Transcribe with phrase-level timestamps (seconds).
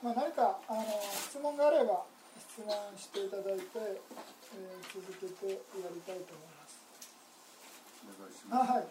[0.00, 2.08] まあ、何かあの質問があれば
[2.40, 6.80] 質問していただいて、えー、続けてやりたいと思います。
[8.08, 8.72] お願いします。
[8.72, 8.88] あはい。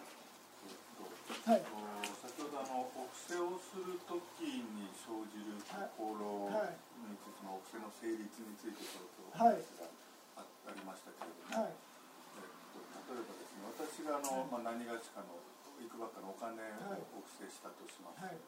[1.40, 6.78] はいえっと先ほどあのお布施をするときに生じる心はい
[7.10, 7.34] につい。
[7.34, 9.90] てのお布施の成立についてちょっとおはい話が
[10.38, 11.74] あ,、ありましたけれども、はい。
[11.74, 15.34] えっと例えばですね私があの、まあ何がしかの
[15.82, 17.02] いくばくかのお金はい。
[17.02, 18.22] をお布施したとします。
[18.22, 18.38] はい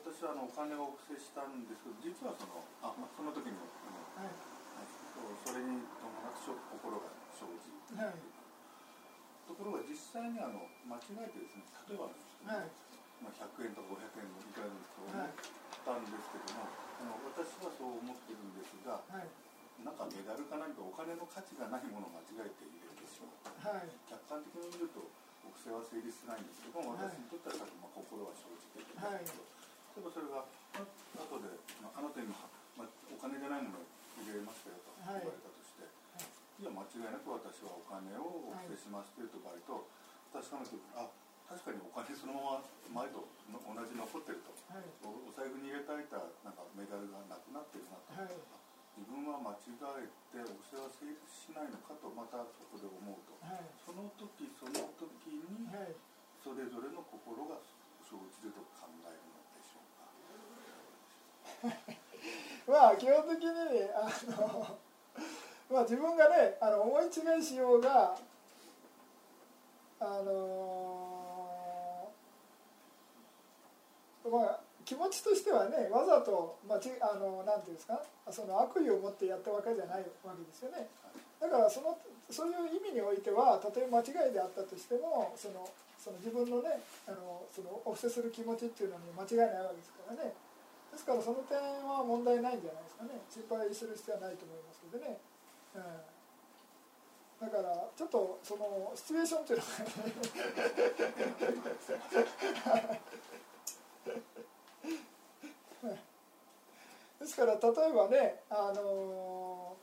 [0.00, 4.32] 私はあのお金をお布施したんですけど実はそのあ、まあ、その時にあのはい。
[5.42, 8.14] それに伴って心が生じはい。
[9.46, 12.70] ところが実際にあの間違えてですね例えばですね、はい。
[13.20, 15.34] まあ、100円とか500円のいくらでもと思はい。
[15.34, 19.26] ったんですけども、あの私はそう思ってるんですがはい。
[19.82, 23.34] なんかメダルか何かお金の価値がないものを間違えて入れてしまう。
[23.60, 23.90] はい。
[24.06, 25.02] 客観的に見ると
[25.42, 27.10] お布施は成立しないんですけどもはい。
[27.10, 29.44] 私にとってはさっきまあ心は生じているんはいですけど、
[29.92, 31.52] 例えばそれがあ後で、
[31.84, 32.32] まあ、あなた今、
[32.80, 33.84] まあ、お金じゃないものを
[34.24, 39.84] 入れましたよと言われたとして、い、や間違いなく私はお金をお布施しますという場合と
[40.32, 41.12] 確かめてあ
[41.44, 44.56] 確かにお金そのまま前との同じ残ってると。
[44.72, 44.88] はい。
[45.04, 48.32] おお財布に入れていたなんかメダルがなくなってるなと、はい。
[48.96, 53.36] 自分は間違えてお布施は成立しないのかとまたそこで思うと。
[53.44, 53.68] はい。
[53.84, 55.92] その時その時にはい。
[56.40, 57.60] それぞれの心が
[58.00, 59.31] 生じると考える。
[62.66, 63.50] まあ基本的に
[63.94, 64.10] あ
[64.40, 64.78] の
[65.70, 68.16] まあ自分がねあの思い違いしようが
[70.00, 72.08] あの
[74.30, 80.88] まあ気持ちとしてはねわざと、まあ、ちあのなんていうんですかその悪意を持ってやったわけじゃないわけですよね。
[81.40, 81.98] だからその
[82.30, 85.68] そういう意味においてはたとえ間違いであったとしてもその
[85.98, 90.34] その自分のねあのそのお布施する気持ちっていうのに間違いないわけですからね。
[90.92, 93.10] ですからその点は問題ないんじゃないですかね。
[93.28, 95.18] 心配する必要はないと思いますけどね、
[95.74, 95.78] う
[97.44, 99.72] ん、だからちょっとそのシチュエーションっていうのが
[107.20, 109.74] ですから例えばねあの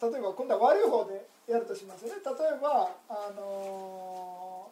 [0.00, 2.12] 例えば今度は悪い方でやるとしますね。
[2.12, 2.22] 例え
[2.60, 4.70] ばあの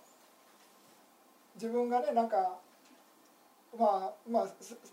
[1.57, 2.59] 自分がねなんか
[3.79, 4.49] まあまあ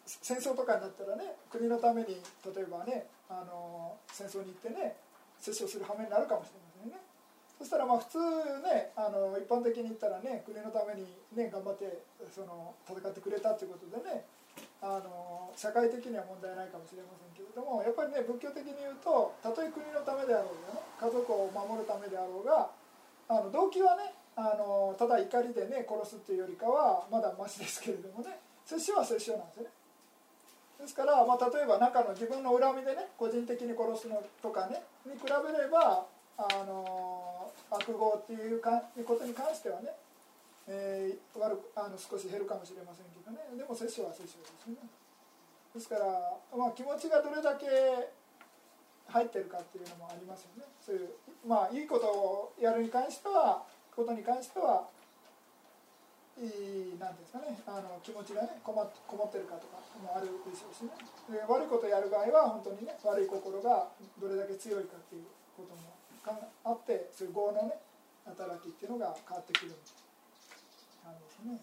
[0.05, 4.95] 戦争とかになったらね国のために例えばねあの戦争に行ってね
[5.39, 6.97] 接触する羽目になるかもしれませんね。
[7.57, 8.17] そしたらまあ普通
[8.65, 11.05] ねあの一般的に言ったらね国のために
[11.37, 12.01] ね頑張って
[12.33, 14.25] その戦ってくれたということでね
[14.81, 22.73] あの社会的には問題ないかもしれませんけれどもやっぱりね仏教的に言うとたとえ国のためであろうがね家族を守るためであろうが
[23.29, 28.39] あの動機はねあのただ怒りでね殺すっていうよりかはまだマシですけれどもね。
[28.71, 29.67] 摂取は摂取なんですね。
[30.79, 39.91] ですから、まあ、例えば中の自分の恨みでね個人的に殺すのとかねに比べればあの悪業っていうかことに関してはね、
[40.67, 43.37] えー悪あの少し減るかもしれませんけどね。
[43.57, 44.75] でも摂取は摂取ですね。
[45.75, 47.65] ですから、まあ、気持ちがどれだけ
[49.07, 50.63] 入ってるかっていうのもありますよね。
[50.81, 51.09] そういう
[51.45, 53.63] まあいいことをやるに関しては
[53.95, 54.87] ことに関しては
[56.39, 60.95] いいなんていうんですかねあの気持ちがねこもこもってるかとかもあるでしょうしね
[61.27, 65.27] で悪いことをやる場合は本当にね悪い心がどれだけ強いかっていう
[65.57, 65.91] ことも
[66.63, 67.75] あってそういう業のね
[68.25, 69.75] 働きっていうのが変わってくる
[71.03, 71.59] なんですね。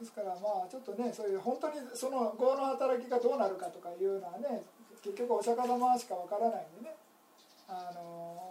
[0.00, 4.62] ですからまあちょっとねそういう本当にその業の働きがどうなるかとかいうのはね
[5.02, 6.94] 結局お釈迦様しかわからないんでね
[7.68, 8.47] あの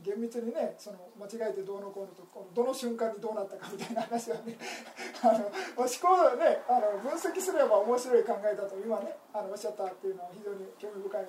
[0.00, 4.56] 厳密にねその間違えてどうのこうのとこのどの瞬間にどうなったかみたいな話はね
[5.22, 11.26] あの思考をねあの分析すれば面白い考えだと今ねあのおっしゃったっていうのは非常に興味深い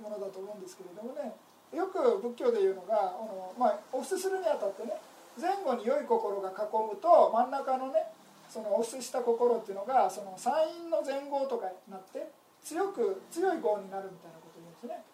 [0.00, 1.36] ものだと思うんですけれどもね。
[1.72, 4.98] よく仏教でいうのがあの、まあ、お布施するにあたってね
[5.38, 8.06] 前後に良い心が囲むと真ん中のね
[8.48, 12.32] そのお布施した心っていうのがその山陰の前後とかになって
[12.62, 15.04] 強く強い業になるみたいなことを言うんですね。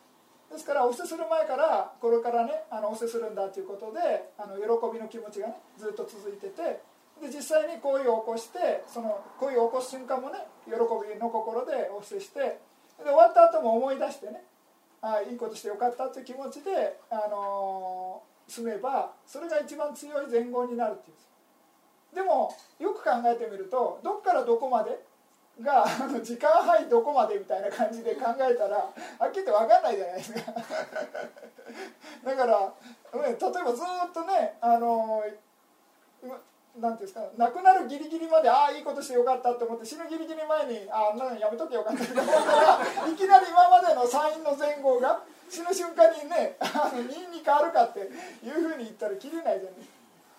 [0.55, 4.65] ですからお布施する前からこれからねあのお布施するんだということであの喜
[4.95, 6.81] びの気持ちがねずっと続いてて
[7.21, 12.63] で実際に行為を起こしてその行為を起こす瞬間もね喜びの心でお布施して
[13.03, 14.45] で終わった後も思い出してね
[15.03, 21.29] あいいことしてよかったという気持ちで、あのー、住めばそれが一番強い前後になるっていうんです。
[22.15, 25.05] でもよく考えてみるとどっからどこまで
[25.63, 25.87] が
[26.23, 30.41] 時間範囲どこまでみたいな感じで考えたらはっきり言って分かんないじゃないですか。
[32.25, 32.73] だから、ね、
[33.13, 35.23] 例えばずっとね、あの
[36.81, 49.75] なんていうんですか亡くなるギリギリまでああいいことしてよかったと思って死ぬギリギリ前にああんなのやめとけよかったって思ったらいきなり今までのサインの前後が死ぬ瞬間にねあの2に変わるかっていうふうに言ったら切れないじゃない。
[49.79, 49.95] ですか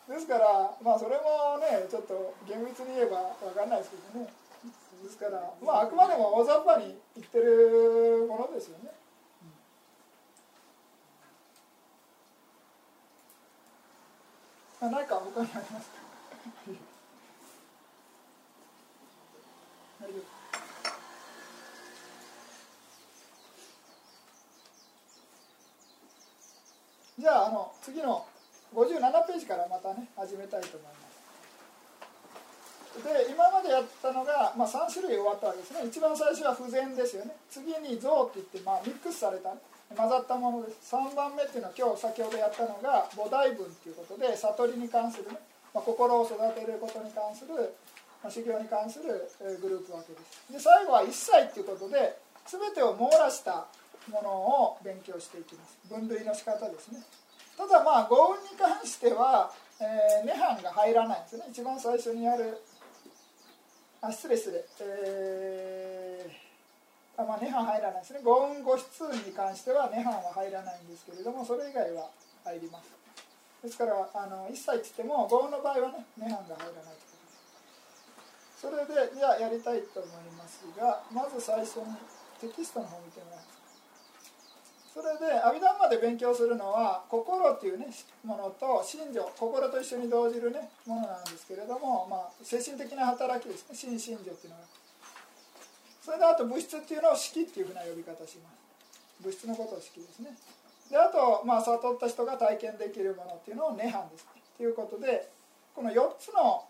[0.07, 4.27] ですからまあそれもねちょっと厳密に言えば分かんないですけどね。
[5.05, 8.89] ですからまああくまでも大雑把に言ってるものですよね。
[14.81, 15.95] うか他にありますか？
[20.01, 20.35] 大丈夫。
[27.21, 28.25] じゃああの次の
[28.73, 31.14] 57ページからまたね始めたいと思います
[33.03, 35.87] で今までやったのが、まあ、3種類終わったわけですね。
[35.87, 37.35] 一番最初は不全ですよね。
[37.49, 39.51] 次に像っていって、まあ、ミックスされた。
[39.93, 40.95] 混ざったものです。
[40.95, 45.37] 3番目っていうのは今日先ほどやったのが菩提文っていうことで悟りに関するね、
[45.73, 47.53] まあ、心を育てることに関する、
[48.23, 49.29] まあ、修行に関する
[49.61, 50.53] グループわけです。
[50.53, 52.17] で最後は一切っていうことで
[52.49, 53.67] 全てを網羅した
[54.09, 55.77] ものを勉強していきます。
[55.89, 56.99] 分類の仕方ですね。
[57.57, 61.45] ただまあ豪運に関しては、えー、涅槃が入らないんですね。
[61.51, 62.57] 一番最初にやる
[64.05, 64.63] あ失礼失礼。
[64.81, 68.19] えー、あまあ涅槃入らないですね。
[68.23, 72.11] 五音五質に関しては涅槃は入らないんですけれどもそれ以外は
[72.43, 72.93] 入ります。
[73.63, 77.25] ですからあの一切って言っても五音の場合はね涅槃が入らないというこ
[78.61, 78.93] とです。
[78.93, 81.97] それでじゃあやりたいと思いますがまず最初に
[82.39, 83.54] テキストの方を見てみます。
[84.95, 87.87] それで阿弥陀まで勉強するのは心っていうね
[88.23, 93.75] ものと心情心と一緒に動じるねものなんですけれども、まあ、精神的な働きですね。
[93.75, 94.63] 心心情っていうのが。
[96.01, 99.21] それであと物質っていうのを式っていうふうな呼び方します。
[99.21, 100.31] 物質のことを式ですね。
[100.89, 104.25] であと、まあ、悟った人が体験できるものっていうのを涅槃です。
[104.55, 105.27] ということで
[105.75, 106.63] この4つの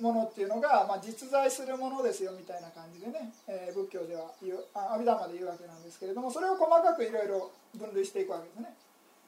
[0.00, 8.74] ものっていうのが、まあ、実在するものですよみたいな感じでね、えー、仏教では言う阿弥陀まで言うわけなんですけれどもそれを細かくいろいろ分類していくわけですね。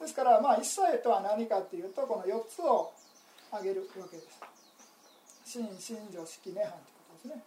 [0.00, 2.92] ですからまあ一切とは何かっていうとこの4つを
[3.50, 4.40] 挙げるわけです。
[5.44, 7.42] 心心情式涅槃ってことですね。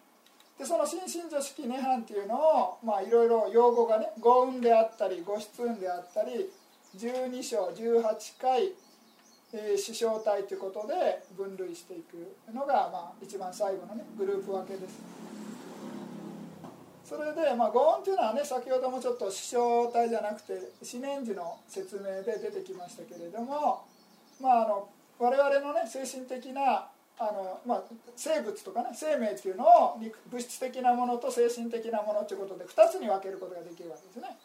[0.57, 6.49] でその心心情式涅槃っていうのをまあいろいろ用語がね五運であったり五質運であったり
[6.97, 8.71] 12章18回
[9.53, 14.99] えー、師匠体ということで分類していくのが、まあ、一番最後のねグループ分けです
[17.03, 23.83] それで、まあ、語音というのはね先ほどもちょっと師匠体じゃなくて四年時の説明で出てきましたけれども、
[24.39, 24.87] まあ、あの
[25.19, 26.87] 我々のね精神的な
[27.19, 27.83] あの、まあ、
[28.15, 29.99] 生物とかね生命っていうのを
[30.31, 34.37] 物質的なものと精神的なものということで2つに分けることができるわけですね。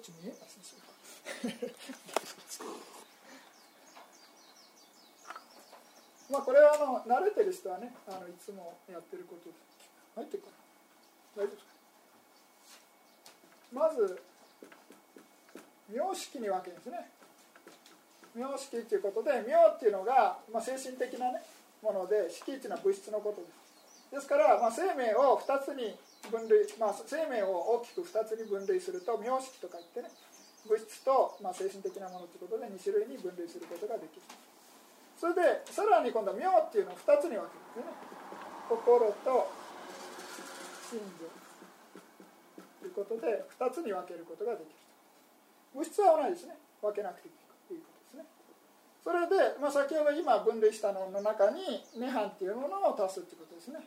[0.00, 0.58] っち見えます
[6.29, 9.54] まあこれはあの慣れてる人はねあのいつもやってることで。
[10.16, 10.50] 入ってるか。
[11.36, 11.70] な大丈夫ですか？
[13.72, 14.22] まず
[15.88, 17.10] 名式に分けるんですね。
[18.34, 21.42] 名式っていうことで名っていうのが、まあ、精神的な、ね、
[21.82, 24.14] もので式っていうのは物質のことです。
[24.14, 25.94] ですから、まあ、生命を2つに
[26.30, 30.10] 分類、まあ、生命を大きく2つに分類すると名式とか言ってね
[30.66, 34.22] 物質と、まあ、精神的なものということで2種類に分類することができる。
[35.20, 37.84] それでさらに今度は名っていうのを2つに分けるんですね。
[38.70, 39.52] 心と
[40.88, 41.28] 心情
[42.80, 44.72] ということで2つに分けることができる
[45.76, 46.56] 物質は同じですね。
[46.80, 47.34] 分けなくていい
[47.68, 48.24] ということですね。
[49.04, 53.84] それで、まあ、先ほど今分類したのの中に涅槃っていうものを足すということですね。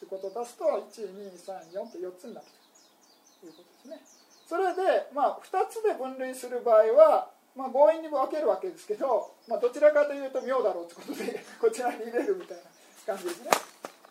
[0.00, 2.46] ということを足すと1234と4つになる
[3.40, 4.17] ということですね。
[4.48, 12.64] それで、まあ、2つで分類する場合は、まあ、強引に分けるわけですけど、まあ、どちらかというと妙だろうということで こちらに入れるみたいな
[13.04, 13.50] 感じですね。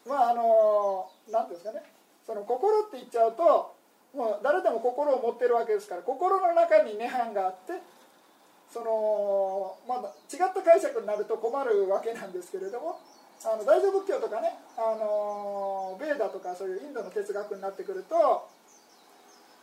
[0.05, 1.83] まああの何ていうんですかね。
[2.25, 3.73] その心って言っちゃうと
[4.13, 7.81] もう誰でも心を持ってるわけですから心の中に涅槃があって
[8.71, 12.99] そのまあ、違った解釈になると困るわけなんですけれども
[13.45, 18.49] あの大乗仏教とかねあのベーダとかそういうインドの哲学になってくると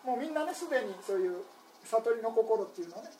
[0.04, 1.42] もうみんなねすでにそういう
[1.84, 3.11] 悟りの心っていうのをね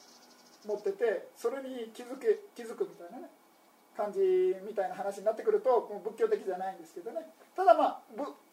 [0.65, 3.29] 持っててそれに気づけ気づくみたいなね
[3.97, 4.19] 感じ
[4.65, 7.21] みたいな話になってくるともう仏教的じゃないんですけどね。
[7.55, 8.01] ただまあ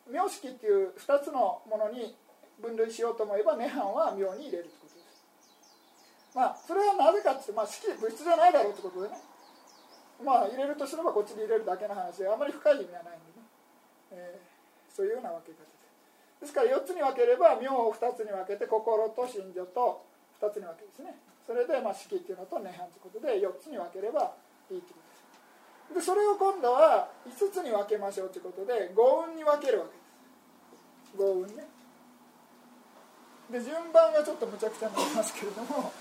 [0.06, 2.14] 名式っていう2つのものに
[2.60, 5.26] 分類しようと思えば涅槃は妙に入れるってことです。
[6.34, 9.18] まあそれはなぜかっていうと、まあ、式物質じゃないだろうってことでね。
[10.24, 13.46] まあ入れるとすればこっちに入れるだけの話であまり深い意味はないんでね、
[14.12, 15.81] えー、そういうような分けです。
[16.42, 20.02] ですから4つに分ければ妙を2つに分けて心と心情と
[20.42, 21.14] 2つに分けですね
[21.46, 24.34] それでまあ式っていうのと涅槃ということで4つに分ければ
[24.66, 30.02] いいってことですでそれを今度は5つに分けましょうということで五運に分けるわけです。
[31.16, 31.62] 五運ね
[33.50, 35.92] で順番がちょっとむちゃくちゃになりますけれども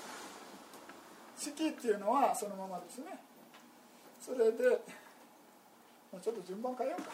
[1.38, 3.20] 式っていうのはそのままですね。
[4.22, 4.80] それで
[6.22, 7.12] ちょっと順番変えようか、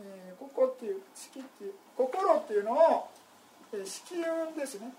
[0.00, 3.08] えー、ここっていう式っていう心っていうのを、
[3.72, 4.92] えー、式運ですね。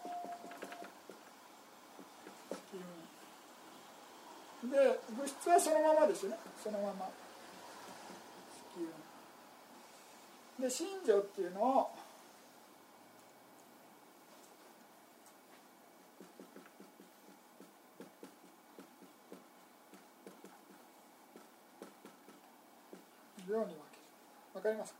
[4.62, 6.36] で物質はそのままですね。
[6.62, 7.10] そのまま。
[10.60, 11.92] で信条っていうのを
[23.50, 23.89] ように分ける。
[24.60, 24.94] 分かります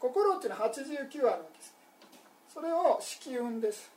[0.00, 1.80] 心っていうのは89あるわけです
[2.52, 3.88] それを色運です。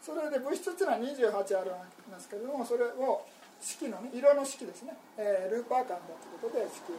[0.00, 3.26] それで物質っていうのは28あるわけですけれどもそれを
[3.60, 5.96] 式のね色の式ですね、えー、ルーパー感だ
[6.40, 6.96] ということで式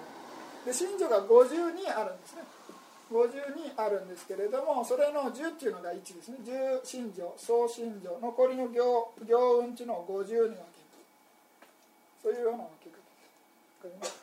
[0.63, 2.43] で真珠が52あるんですね。
[3.11, 6.37] 52あるんですけれどもそれの10っていうのが1ですね。
[6.45, 10.59] 10信条総信条残りの行行運っていうのを50に分ける
[12.21, 14.19] そういうような分け方です。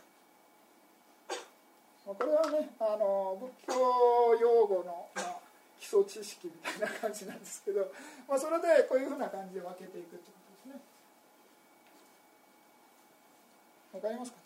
[2.07, 5.37] これはねあの仏教用語の、まあ、
[5.81, 7.91] 基礎知識みたいな感じなんですけど、
[8.29, 10.81] まあ、それでこういうふうな感じで分けていくってことですね。
[13.95, 14.46] わかりますか？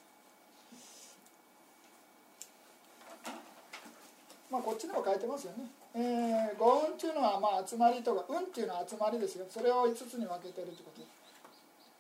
[4.50, 5.70] まあ、こっちにも書いてますよね。
[5.94, 9.46] えー、五運っていうのはまあ集まりとか運っていうのは集まりですよ。
[9.48, 11.02] それを5つに分けてるってこと。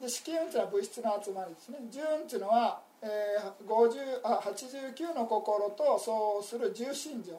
[0.02, 1.78] で色運っていうのは物質の集まりですね。
[1.90, 7.38] 十運っていうのは、えー、50あ89の心とそうする重心情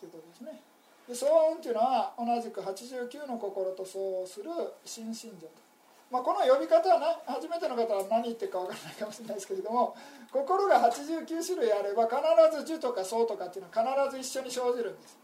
[0.00, 0.60] ということですね。
[1.08, 4.50] で総運っていうのは同じく89の心とそうする
[4.84, 5.48] 心心情。
[5.48, 5.71] と
[6.12, 9.96] まあ、この呼び方はな初めての方は何言ってるか分からないかもしれないですけれども
[10.30, 12.20] 心が89種類あれば必
[12.52, 15.16] ず「樹」とか「そう」とかっていうのは必ず一緒に生じるんです。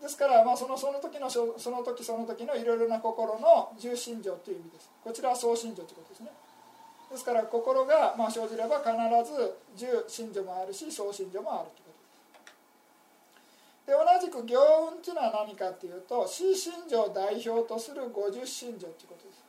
[0.00, 4.88] ですからまあそのその時のその時その時のいろいろな心の重心情という意味です。
[5.02, 6.30] こちらは総心情ということですね。
[7.10, 8.90] ですから心がまあ生じれば必
[9.34, 11.92] ず重心情もあるし総心情もあるというこ
[13.84, 14.20] とです。
[14.20, 19.39] で同じく行運というのは何かっていうと C 心情を代表とする50心情ということです。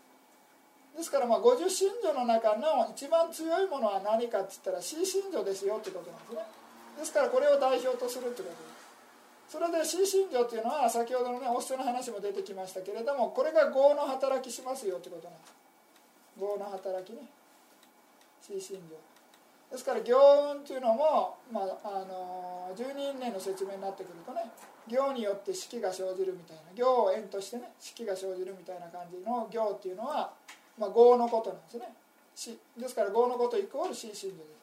[0.96, 6.44] ですからまあ50信条の中の一番強いものは何かって言ったら C 信条ですよってことなんですね。
[7.00, 8.50] ですからこれを代表とするってこと。
[8.50, 8.72] です
[9.52, 15.54] それで C 信条っていうのは先ほどのねお布施の話も出てきましたけれどもこれが業の働きしますよってことなんです。
[16.40, 17.28] 業の働きね。
[18.42, 18.96] C 信条
[19.72, 20.16] ですから行
[20.54, 24.52] 運っていうのも、まあ、あの十二因縁の説明になってくるとね
[24.88, 30.32] 行によって式が生じるみたいな行を縁としてね式が生じるみたいな感じの行っていうのは
[30.82, 31.94] まあ、業のことなんですね。
[32.34, 34.62] しですから業のことイコール C 信条です。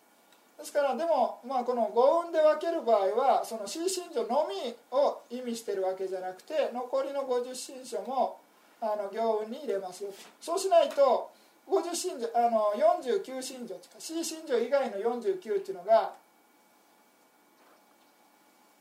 [0.58, 8.38] ですからでも、まあ、この五運で分ける場合はその C 信条のみを意味してるわけじゃなくて残りの50信条も
[8.80, 10.10] あの行運に入れますよ
[10.40, 11.30] そうしないと
[11.68, 16.12] 50信条あの49信条とか C 信条以外の49っていうのが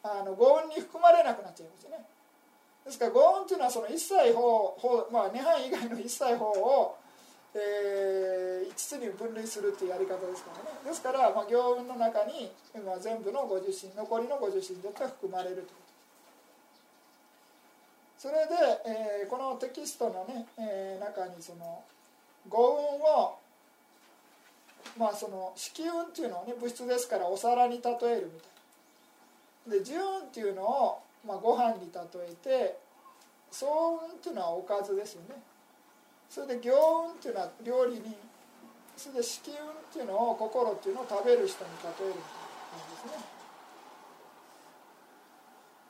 [0.01, 2.05] あの五運に含まれなくなっちゃいますよね。
[2.85, 6.97] ですから五運っていうのはその一切法法まあ涅槃以外の一切法を
[7.59, 10.77] えー、5つに分類するっていうやり方ですからね。
[10.85, 12.51] ですから、まあ、行運の中に、
[12.85, 15.61] まあ、全部の50神残りの50神だが含まれると。
[15.61, 15.87] いうこと
[18.19, 18.55] それで、
[19.23, 21.83] えー、このテキストのね、えー、中にその
[22.49, 23.37] 五運を
[24.97, 28.49] まあその色運っていうのをね物質ですからお皿に例えるみたい
[29.67, 29.73] な。
[29.77, 32.79] で十運っていうのを、まあ、ご飯に例えて
[33.51, 35.35] 総運っていうのはおかずですよね。
[36.29, 36.71] それで行
[37.07, 38.15] 運っていうのは料理に
[38.95, 43.37] それで色運っていうのを心っていうのを食べる人に例えるみたいな感じですね。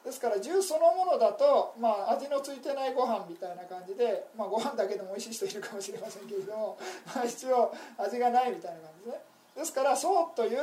[0.07, 6.77] ですから銃そのものだと、まあ、味のついてないご飯みたいな感じで、まあ、ご飯だけでも美味しい人いるかもしれませんけれども、
[7.13, 9.21] まあ、一応味がないみたいな感じですね
[9.57, 10.59] ですからそうという、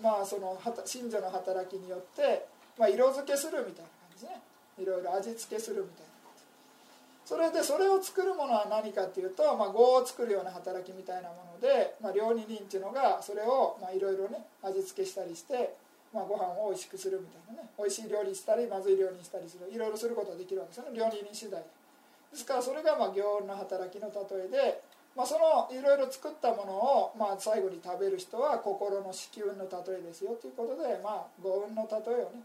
[0.00, 2.46] まあ、その信者の働きによって、
[2.78, 4.40] まあ、色付けするみたいな感じですね
[4.78, 6.13] いろいろ味付けするみたいな。
[7.24, 15.74] それでそれを作るものは何かっていうと、まあ、語を作るような働きみたいなもので、まあ、料理人っていうのがそれをいろいろね味付けしたりして、
[16.12, 21.66] まあ、ご飯を美味しくするみたいなね美味しい料理したりまずい料理にしたりするいろいろすることができるわけですよね料理人次第で
[22.32, 24.82] ですからそれがまあ行の働きの例えで、
[25.16, 32.44] まあ、そのいろいろ作ったものをまあ最後に食べる人は心の子宮の例えですよということで、まあ、五運の例えをね、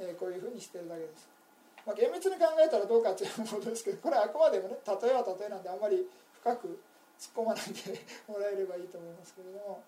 [0.00, 1.39] えー、こういうふうにしてるだけです。
[1.86, 6.08] まあ、厳密に考えたらどうかっていうことですけど これはあくまでもね例えは例えなんであんまり
[6.40, 6.80] 深く
[7.18, 9.82] 突っ込まないで もらえればいいと思いますけれども、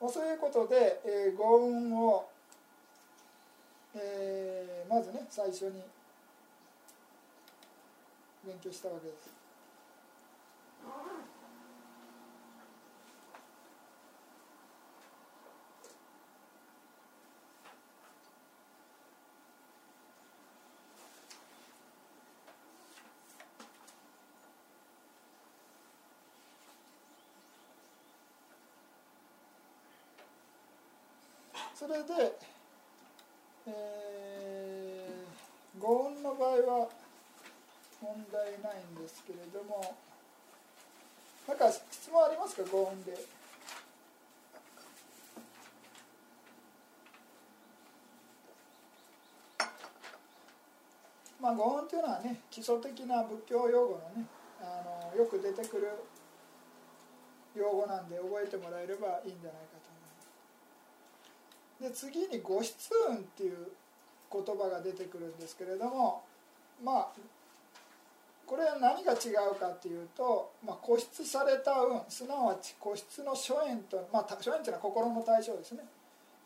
[0.00, 2.28] まあ、そういうことで、えー、五運を、
[3.94, 5.82] えー、まずね最初に
[8.44, 9.30] 勉強したわけです。
[31.82, 32.38] それで、
[33.66, 36.88] えー、五運の場合は
[38.00, 39.96] 問題ないんですけれども
[41.48, 42.62] なんか質問ありますか？
[42.70, 43.18] 五運で。
[51.40, 54.24] まあ、五運というのはね基礎的な仏教用語のね
[54.60, 55.88] あのよく出てくる
[57.56, 59.91] 用語なんで覚えてもらえればいいんじゃないかと思います。
[61.82, 63.72] で次に「五質運」っていう
[64.32, 66.22] 言葉が出てくるんですけれども
[66.82, 67.08] まあ
[68.46, 75.80] これは何が違うかっていうと、まあ、固執された運すなわち固執の諸縁と、まあ、諸縁というのは心の対象ですね、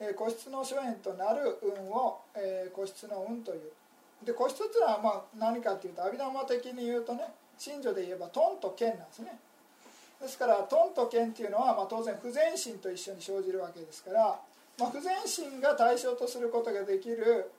[0.00, 3.72] えー、固執の諸縁となる運を、えー、固執の運という。
[4.24, 7.28] で固執っていうのはまあ何かっていうと阿弥陀的に言うとね
[7.58, 9.38] 信者で言えばトンと剣なんですね。
[10.20, 14.40] ですからトンと剣っていうのは、まあ、当然不全心と一緒に生じるわけですから、
[14.78, 17.50] まあ、不全心が対象とすることができる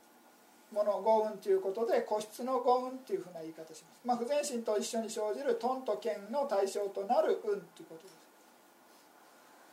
[0.71, 8.17] もの豪運ということで個室の豪運っていうふうな言い方します、まあ、不全心と一緒に生じるトンと剣の対象となる運ということです。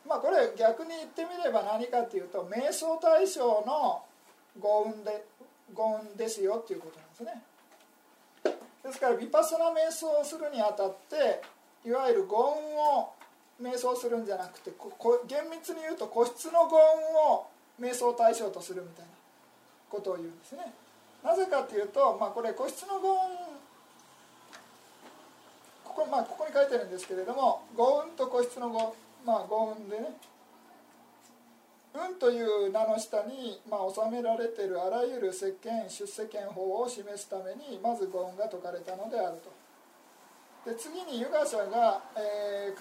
[0.06, 4.02] まあこれ逆に言ってみれば何かっていうと瞑想対象の
[4.60, 5.24] 豪運で
[5.72, 7.42] 豪運ですよっていうことなんですね。
[8.84, 11.40] ですからヴィパッサナ瞑想をするにあたって
[11.86, 13.12] いわゆる豪運を
[13.62, 17.46] 瞑想するんじゃなくてこ厳密に言うと個室の豪運を
[17.80, 19.10] 瞑想対象とするみたいな
[19.88, 20.72] ことを言うんですね
[21.22, 23.30] なぜかというと、まあ、これ個室の語音
[25.84, 30.16] ここ,、まあ、ここに書いてるんですけれども語音と個室の語,、まあ、語音でね
[31.94, 39.64] 運という名の下に、まあ、収められているあらゆる石鹸出世権法を示すためにまず語音が説かれたのであると。
[40.68, 42.76] で次にユガ者が、えー、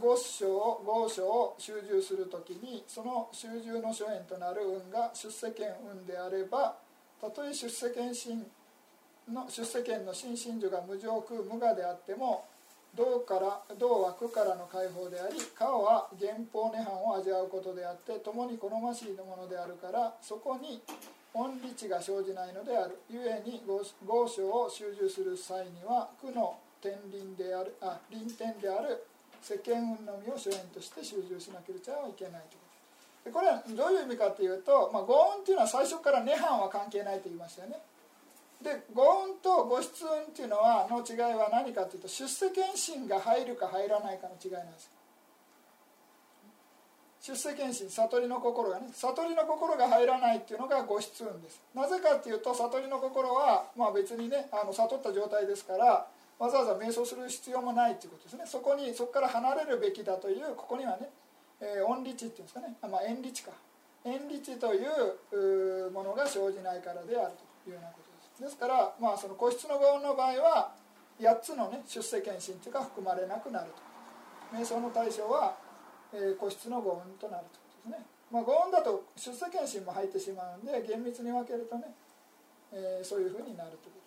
[0.00, 0.48] 五章
[0.84, 6.76] 五章を集中する時にその集中の所縁となる運が出世権運であれば
[7.20, 8.44] たとえ出世権心
[9.30, 12.44] の出世権の心身女が無常空無我であっても
[12.94, 19.74] 道から道は苦からの解放であり顔は原法涅槃を味わうことであって共に好ましいものである。
[19.74, 20.82] からそこに
[21.32, 22.98] 恩理知が生じないのである。
[23.08, 23.16] 故
[23.48, 23.62] に
[24.06, 27.74] 合章を集中する際には苦の天輪である。
[27.80, 29.02] あ輪天である。
[29.42, 32.70] 世間運のみを主演として集中しなければいけないというこ
[33.26, 33.28] と。
[33.28, 37.82] でこれはどういう意味かというと、まあ、五運っていうのは最初から涅槃は関係ないと言いましたよね。
[38.62, 44.90] で五運と五質運っていうのはの違いは何かというと出世検診が入るか入らないかの違いなんです。
[47.22, 48.88] 出世検診悟りの心がね。
[48.92, 51.60] 悟りの心が入らないっていうのが五質運です。
[51.74, 56.06] なぜかっていうと悟りの心は、まあ、別にねあの悟った状態ですから
[56.42, 58.42] わざわざ瞑想する必要もないということですね。
[58.44, 61.08] そこにそこから離れるべきだというここにはね、
[61.60, 62.74] えー、恩理知っていうんですかね。
[62.82, 63.52] あ、まあ、縁理知か。
[64.04, 68.42] 縁理知というものが生じないからであるというようなことです。
[68.42, 70.74] ですから、まあ、その個室の語音の場合は
[71.20, 73.92] 8つの、ね、出世検診というか含まれなくなると。
[74.50, 75.54] 瞑想の対象は、
[76.12, 81.94] えー、個室の語音となるということですね、まあ、語音だと出世検診も入ってしまうんで厳密に分けるとね、
[82.72, 84.01] えー、そういうふうになるということ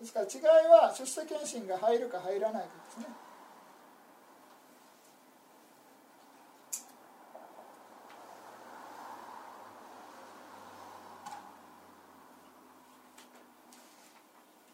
[0.00, 3.06] ですから違いは出世検診が入るか入らないかですね。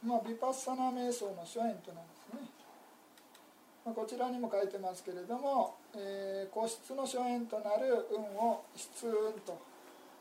[0.04, 2.46] まあ、ヴィパッサナ瞑想の諸縁となんですね、
[3.86, 9.58] まあ、こちらにも書いてますけれども、えー、個室の諸縁となる運を質運と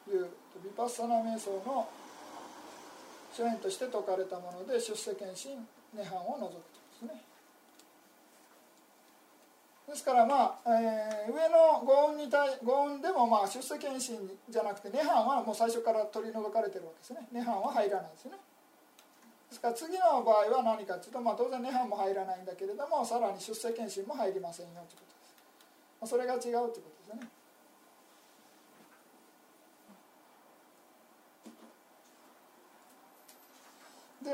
[0.10, 0.30] いう
[0.64, 1.86] ヴィパッサナ瞑想の
[3.34, 5.58] 諸縁として説かれたもので出世検診
[5.98, 7.22] 涅槃を除くとですね。
[9.88, 14.18] ですからまあ、えー、上の五音に対五音でもまあ出世検診
[14.50, 17.28] じゃなくて涅槃はもう最初から取り除かれてるわけですね。
[17.34, 18.38] 涅槃は入らないですね。
[19.50, 25.36] ですから次の場合は何かというと、まあ、当然涅槃も入らないんだけれどもさらに出世検診も入りませんよということです、
[26.02, 27.43] まあ、それが違うということですね。
[34.24, 34.32] で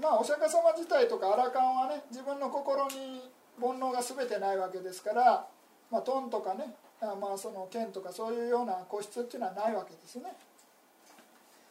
[0.00, 3.22] まあお釈迦様自体とかアラカンはね自分の心に
[3.60, 5.46] 煩悩が全てないわけですから、
[5.90, 10.32] まあ、トンとかねまあその剣とかそういうような個室っていうのはないわけですね。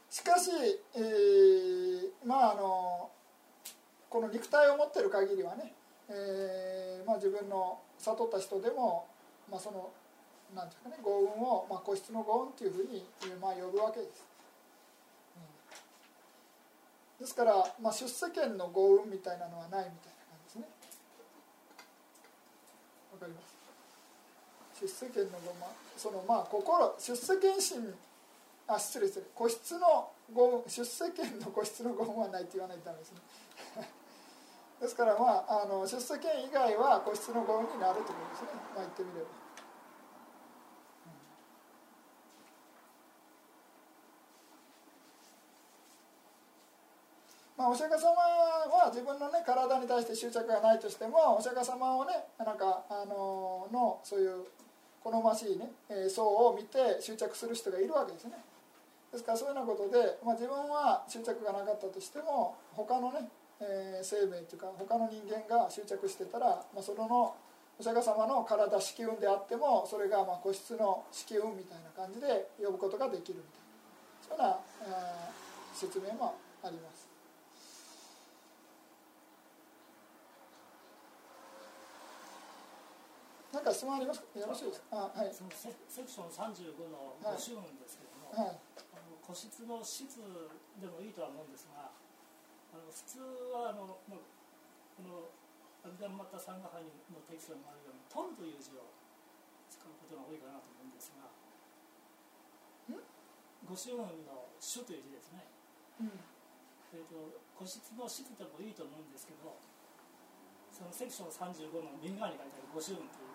[0.09, 0.51] しかし、
[0.95, 3.09] えー、まああの
[4.09, 5.73] この肉体を持ってる限りはね、
[6.07, 9.07] えーまあ、自分の悟った人でも、
[9.49, 9.89] まあ、その
[10.55, 13.03] なんていうかね豪運を、まあ、個室の豪運っていうふうに、
[13.41, 14.32] まあ、呼ぶわけです。
[17.19, 20.67] ですから、まあ、出世権の豪運みたいなのはないみたいな感じですね。
[23.13, 23.53] わかります？
[24.81, 27.93] 出世権のごまそのまあ心出世権心
[28.67, 33.19] あ失礼する個室の豪運出世権の個室の豪運はないって言わないとダメですね。
[34.81, 38.59] ですからまああの出世権以外は個室の豪運になるということですね。
[38.75, 39.42] まあ言ってみれば。
[47.57, 54.45] まあ、お釈迦様は自分の、ね、体に対して執着がないとしてもお釈迦様をねなんかあののそういう
[55.03, 55.69] 好ましいね
[56.09, 58.33] 層を見て執着する人がいるわけですね
[59.11, 63.29] ですからそういうようなことで、まあ、自分は執着がなかったとしても他のね、
[63.61, 67.35] えー、生命というか他の人間が執着してたら、まあ、そのの
[67.77, 77.02] お釈迦様の体色運であってもそれがまあ個室の色運みたいな感じで呼ぶことができるみたいなそういうような、えー、説明もあります。
[83.53, 84.41] なんか質問ありますか？
[84.41, 85.13] よろしいですか？
[85.13, 85.29] あはい。
[85.29, 90.17] そのセセクション35のご主文ですけども、はい、あの個室の質
[90.81, 91.93] でもいいとは思うんですが
[92.73, 93.21] あの普通
[93.53, 94.25] はあの、まあ、
[94.97, 95.29] この
[95.85, 98.89] アビダンマタサンガハニのテキストにもあるように「トン」という字を
[99.69, 101.29] 使うことが多いかなと思うんですが
[103.69, 105.45] ご主文の「主」という字ですね、
[106.01, 106.17] うん。
[106.97, 109.53] えーと、と個室の質でもいいと思うんですけど
[110.73, 113.32] そのセクション35の右側に書いてある「ご主文」という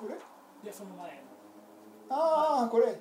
[0.00, 0.16] これ？
[0.64, 1.22] でその前。
[2.08, 2.98] ああこれ。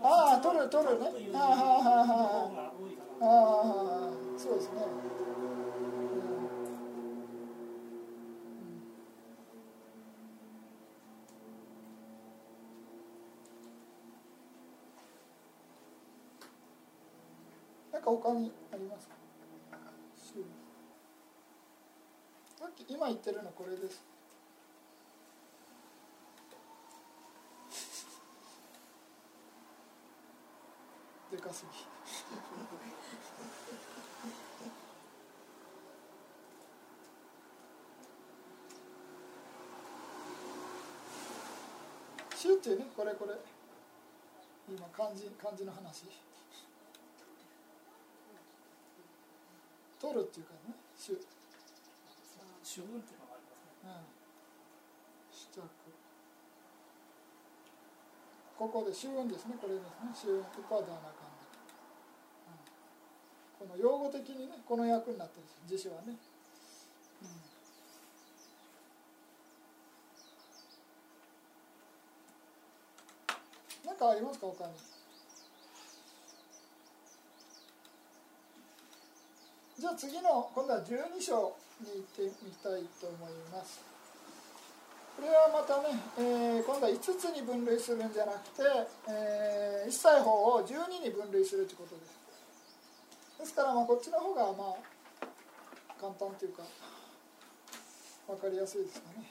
[0.00, 1.10] ああ取る取るね。
[1.34, 2.72] ああはあは
[3.20, 4.80] あああそうですね、
[17.92, 19.14] なんか他にありますか？
[22.58, 24.04] さっき今言ってるのこれです
[31.36, 31.76] でかすぎ。
[42.36, 43.34] シュっていうねこれこれ。
[44.68, 46.06] 今漢字漢字の話。
[50.00, 51.18] 取るっていうかねシュ
[52.62, 54.04] 主文っていうのがありますね、うん、
[55.32, 55.62] 試着。
[58.58, 59.88] ここで主運ですねこれですね。
[60.14, 61.25] 主運ウパダーナカン
[63.58, 66.14] この用語的にねこの役になってるんです辞書はね、
[73.82, 74.72] うん、なんかありますか他に？
[79.78, 81.52] じゃあ次の今度は12章
[81.84, 83.84] に行ってみたいと思います。
[85.16, 88.62] これはまたね、えー、今度は5つに分類するんじゃなくて、
[89.08, 92.25] えー、一切法を12に分類するということです。
[93.38, 94.96] ですからまあこっちの方がまあ
[96.00, 96.62] 簡単というか
[98.26, 99.26] 分かりやすいですかね。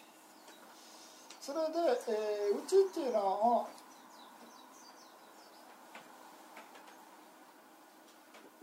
[1.41, 1.77] それで、
[2.09, 3.67] えー、うちっていうのは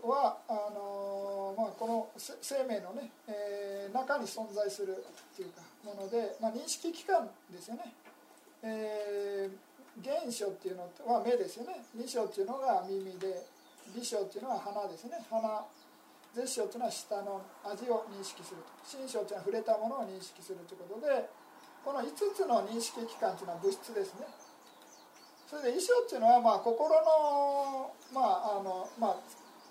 [0.03, 7.93] はあのー、まあ、この生命のね、えー、中に存在するっていうかもので、まあ、認識器官ですよね、
[8.65, 11.85] えー、原初っていうのは目ですよね。
[11.95, 13.47] 二章っていうのが耳で
[13.95, 15.19] 美章っていうのは鼻ですね。
[15.31, 15.65] 鼻
[16.35, 18.73] 舌章っていうのは舌の味を認識すると。
[18.85, 21.29] 心章っていうのは触れたものを認識するということで
[21.85, 24.27] この5つの認識器官っていうのは物質ですね。
[25.51, 29.17] それで衣装っていうのはまあ心のまああのまあ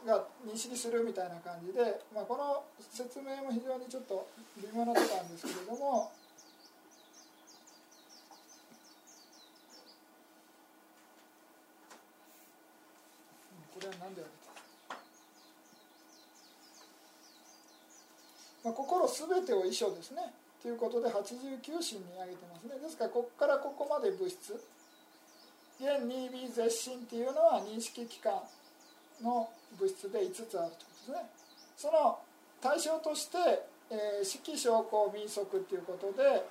[0.06, 6.12] が認識するみたいな感じで、まあ、この説明も非常にちょっと微妙なところなんですけれども、
[13.92, 14.32] れは何である
[18.64, 20.22] まあ、心すべてを衣装ですね。
[20.62, 22.78] ということで89心に挙げてますね。
[22.80, 24.54] ですからここからここまで物質。
[25.82, 28.34] 現 2B 絶心っていうのは認識器官
[29.24, 29.50] の
[29.80, 31.30] 物質で5つあるということですね。
[31.76, 32.20] その
[32.62, 33.38] 対象として、
[33.90, 36.46] えー、色証拠民則っていうことで、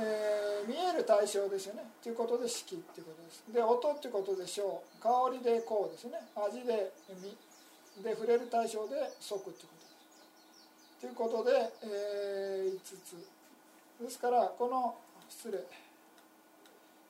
[0.00, 1.82] えー、見える対象ですよね。
[2.02, 3.42] ということで色っていうことです。
[3.52, 6.20] で音っていうことで小香りで香ですね。
[6.36, 7.36] 味で味
[8.02, 9.78] で触れる対象で即っていうこと。
[11.00, 14.04] ということで、えー、5つ。
[14.04, 14.94] ですからこの
[15.28, 15.58] 失礼、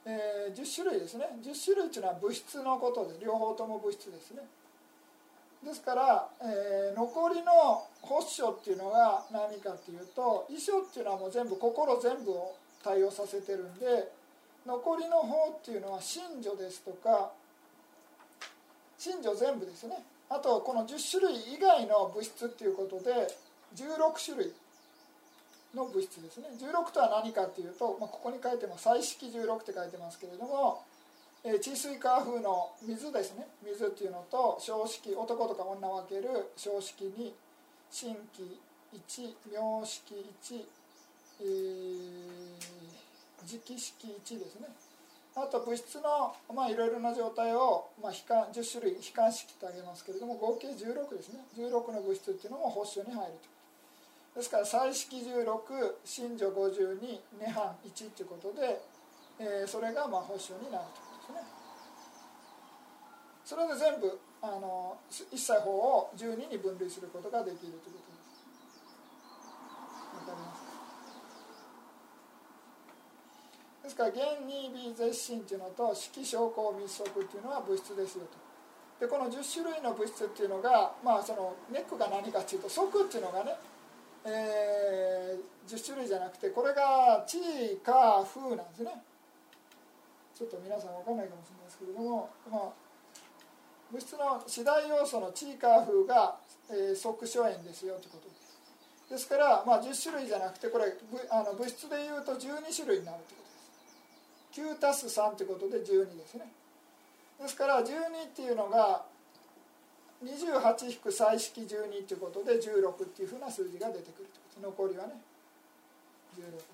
[0.07, 1.29] えー、10種類ですね。
[1.43, 4.49] 10種類というのは物質のことで両方とも物質ですね。
[5.63, 14.13] ですから、えー、残りの発書っていうのが何かっていうと遺書っていうのはもう全部心全部を対応させてるんで
[14.67, 17.33] 残りの方っていうのは真女ですとか
[18.99, 20.03] 真女全部ですね。
[20.29, 23.15] あとこの10種類以外の物質っていうことで
[23.75, 24.53] 16種類
[25.75, 26.49] の物質ですね。
[26.59, 30.83] 16とは何かっていうと、まあ、ここに書いてます彩色16って書いてますけれども、
[31.45, 33.47] えー、治水化風の水ですね。
[33.65, 37.35] 水っていうのと小式男とか女分ける小式に
[37.91, 38.61] 新規
[38.93, 40.65] 1名式1、
[41.41, 42.59] えー、
[43.47, 44.69] 磁気式1ですね。
[45.37, 46.35] あと物質の
[46.69, 51.47] いろいろな状態を、まあ、悲観10種類悲観式ってあげますけれども合計16ですね。
[51.57, 53.33] 16の物質っていうのも発症に入る
[54.35, 54.41] と。
[54.41, 57.01] ですから彩色16真女52
[57.39, 58.83] 涅槃1ということで、
[59.39, 61.59] えー、それがまあ保守になるということですね。
[63.45, 64.97] それで全部あの
[65.33, 68.09] 一切法を12に分類することができるということです。
[70.29, 70.68] わかります
[73.89, 78.37] ですから現 2B 絶心というのと色証拠密則っていうのは物質ですよと。
[79.01, 83.57] でこの10種類の物質っていうのがまあそのネックが何かっていうと即っていうのがね
[84.27, 87.39] えー、10種類じゃなくてこれが地
[87.83, 88.93] か風なんですね。
[90.37, 92.71] ちょっと皆さん分かんないかもしれないですけれども、まあ、
[93.91, 96.37] 物質の次第要素の地か風が、
[96.69, 98.29] えー、即所縁ですよということ。
[99.09, 100.93] ですから、まあ、10種類じゃなくてこれ
[101.31, 103.48] あの物質でいうと12種類になるということ。
[104.59, 106.51] 9たす3ということで12ですね。
[107.41, 109.05] ですから12っていうのが
[110.25, 114.83] 28引く彩式12ということで16っていうふうな数字が出てくるということ。
[114.83, 115.13] 残りはね
[116.37, 116.67] 16です。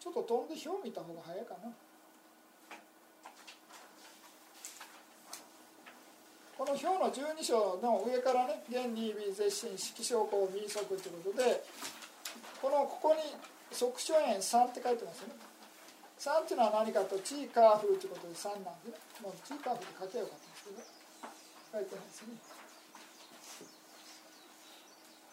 [0.00, 1.72] ちょっと飛んで表見た方が早いかな。
[6.62, 11.64] この表の12章の上からね「現 2B 絶心色証拠民則」ということで
[12.62, 13.34] このここに
[13.74, 15.34] 「即所縁3」って書いてますよね。
[16.20, 18.98] 3っていうのは何かとチーカーフということで3なんでね。
[19.20, 20.76] もうチーカーフで書けよかったんですけど
[21.72, 22.28] 書いてないですね。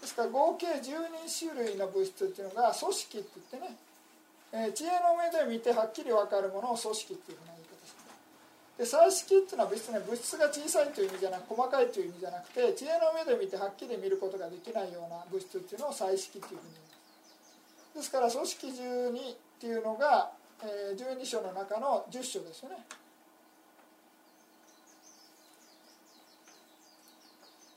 [0.01, 3.77] ですから合計12種類の物質っていうのが組織って言ってね、
[4.51, 7.59] えー、知恵の目で見てはっきり分かるものを組織っていうふうな
[8.79, 16.95] で彩色っていうのは別に物質が小さいという意味じゃなく細かいという意味じゃなくて知恵の目で見てはっきり見ることができないような物質っていうのを彩色っていうふうに言いま
[17.91, 22.77] すですから組織12っていうのがえー、12章の中の10章ですよね。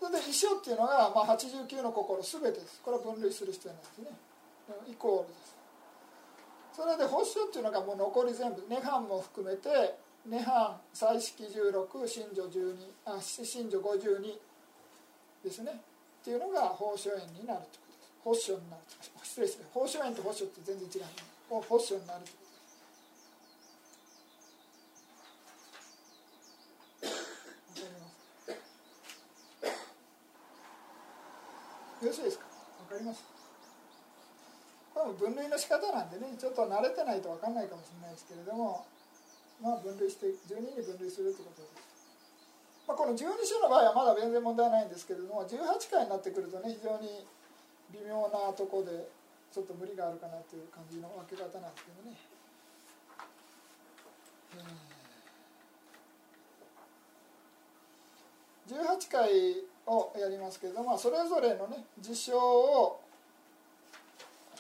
[0.01, 2.81] それで一章っていうのが、まあ、89の心全てです。
[2.83, 4.07] これは分類する必要ないですね。
[4.91, 5.57] イコールです。
[6.75, 8.67] それで発症っていうのがもう残り全部。
[8.69, 14.39] 涅槃も含めて涅槃彩色16真女12あ真女52
[15.43, 15.73] ですね。
[15.73, 17.91] っていうのが宝書縁になるという
[18.23, 18.55] ことです。
[18.55, 18.83] 発症になる
[19.25, 22.31] 失礼して宝書縁と発症って全然違う発症になると
[32.07, 32.45] よろしいですか？
[32.89, 33.25] 分かります。
[34.95, 38.87] これも分類の仕方なんでねちょっと慣れてないと分かんないかもしれないですけれども。
[39.63, 42.11] まあ分類して12に分類するということです、
[42.87, 45.57] まあ、この12章の場合はまだ全然問題ないんですけれども18
[45.89, 47.23] 回になってくるとね非常に
[47.95, 49.07] 微妙なとこで
[49.55, 52.17] ちょっと無理があるかなという感じの分け方なんですけどね、
[58.67, 59.29] 18回
[59.87, 63.01] をやりますけれどもそれぞれのね事象を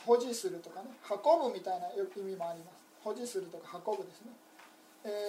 [0.05, 2.83] 保持するとかね運ぶみたいな意味もあります。
[3.03, 4.31] 保持するとか運ぶですね、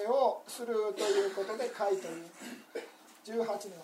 [0.08, 2.24] をするということで解という
[3.26, 3.74] 18に分ける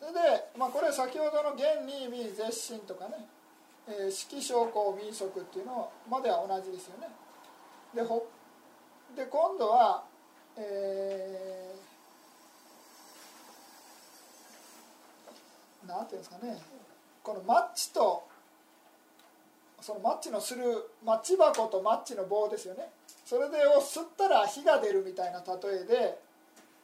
[0.00, 0.18] それで、
[0.58, 3.26] まあ、これ先ほどの現に未絶心とかね、
[3.88, 7.08] えー、色証拠民則っていうのまでは同じですよね。
[7.94, 8.26] でほ
[9.16, 10.04] で今度は、
[10.56, 16.58] えー、なんていうんですかね
[17.22, 18.26] このマッチと
[19.84, 20.62] そのマッチのする
[21.04, 22.88] マッチ箱とマッチの棒ですよね。
[23.26, 26.18] それでを吸ったら火が出るみたいな例えで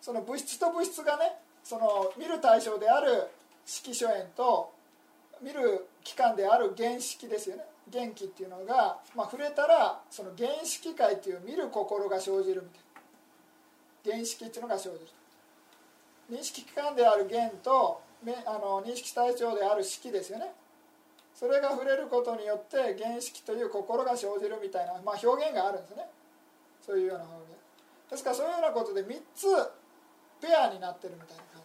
[0.03, 1.33] その物質と物質がね
[1.65, 3.29] その見る対象である
[3.65, 4.75] 色素炎と
[5.41, 7.65] 見る器官である原式ですよね。
[7.89, 14.19] 元気っていうのが、まあ、触れたらその原式界っていう見る心が生じるみたいな。
[14.19, 15.01] 原式っていうのが生じる。
[16.31, 18.03] 認識器官である元と
[18.45, 20.53] あの認識対象である式ですよね。
[21.35, 26.05] それが触れることによって原式という心が生じるみたいな、まあ、表現があるんですね。
[26.85, 27.61] そういうような表現
[28.11, 29.47] ですからそういうようなことで3つ
[30.41, 31.63] ペアになってるみたいな感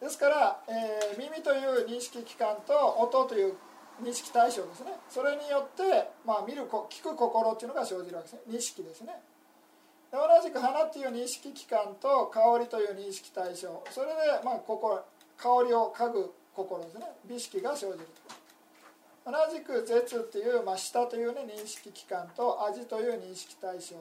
[0.00, 0.08] じです。
[0.08, 3.54] ですから、えー、耳という認識器官と音という
[4.02, 4.92] 認識対象ですね。
[5.08, 8.40] それによって、まあ、見る聞く心っていうのが生じるわけですね。
[8.48, 9.20] 認識ですね。
[10.12, 13.82] 同じく鼻っていう認識器官と香りという認識対象。
[13.90, 14.14] それで、
[14.44, 15.02] まあ、心
[15.36, 17.06] 香りを嗅ぐ心ですね。
[17.28, 17.98] 美意識が生じる
[19.26, 23.96] 同じく舌っていう、まあ、舌という、ね、認識器官と味という認識対象。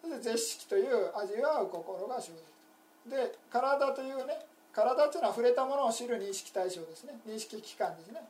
[0.00, 3.20] そ絶識という味わう心が生じる。
[3.26, 7.20] で体というね体っていうのは触れたものを知る認識対象ですね。
[7.28, 8.22] 認識器官ですね。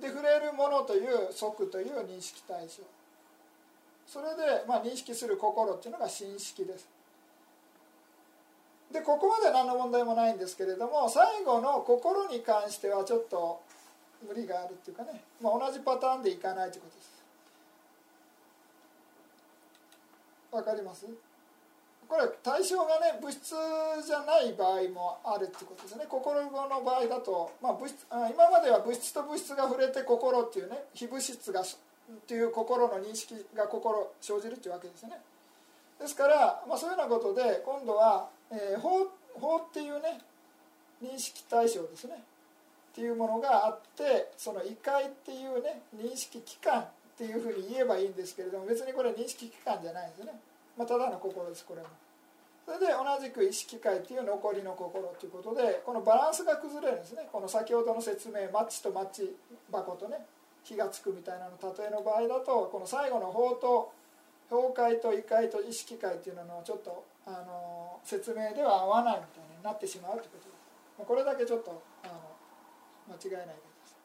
[0.00, 2.82] で触れるものという即という認識対象。
[4.06, 6.88] それで、まあ、認識する心っていうのが心識です。
[8.92, 13.60] でここまで何の問題もないんですけれども最後の心に関してはちょっと
[14.26, 17.08] 無理があるっていうかね、まあ、同じパターンでいかないということです。
[20.50, 21.06] わかります？
[22.08, 23.54] これ対象がね物質
[24.06, 26.06] じゃない場合もあるってことですね。
[26.08, 31.64] 心の場合だと、まあ、物質今までは物質と物質が触れて心っていうね非物質がっ
[32.26, 35.20] ていう心の認識が心生じるっていうわけですよね。
[36.00, 40.18] ですから、まあ、そういうようなことで今度は、えー、法法っていうね
[41.02, 42.22] 認識対象ですね。
[42.98, 50.34] っていうものがあってその異界っていうね認識機関っていうふうに言えばいいんですけれども別にこれ認識機関じゃないんですね。
[50.76, 51.86] まあ、ただの心ですこれも。
[52.66, 57.28] それで同じく意識界っていう残りの心ということでこのバランスが崩れるんですね。
[57.30, 59.30] この先ほどの説明マッチとマッチ
[59.70, 60.26] 箱とね
[60.64, 63.92] 火がつくみたいなの例えの場合だとこの最後の法と
[64.50, 70.58] 表界と異界と意識界っていうののちょっとあの説明では合わないみたいになってしまうということです。
[71.06, 71.80] これだけちょっと
[73.08, 73.98] 間違えないでください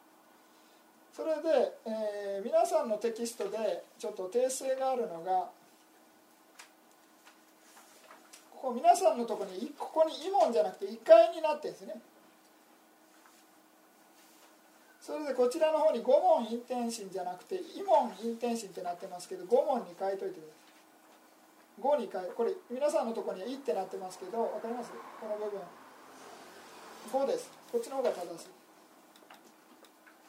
[1.13, 5.50] それで、えー、皆さんのテキストでちょっと訂正があるのが
[8.63, 12.02] こう皆さんのとこにここに「イモン」じゃなくて「異界」になってるんですね。
[15.02, 21.82] それでこちらの方に「五問陰天心」じゃなくて「イモン陰天心」ってなってますけど五問に変えといてください。
[21.82, 24.92] 5に変えこれ皆さんのところには「い」ってなってますけど分かります？
[25.20, 25.60] この部分。
[27.12, 27.52] 5です。
[27.70, 28.62] こっちの方が正しい。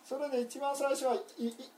[0.05, 1.21] それで一番最初はい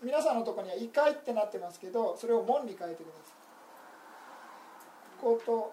[0.02, 5.72] 皆さんのところには「異界」ってなってますけどそれを「門」に変えてくださいこと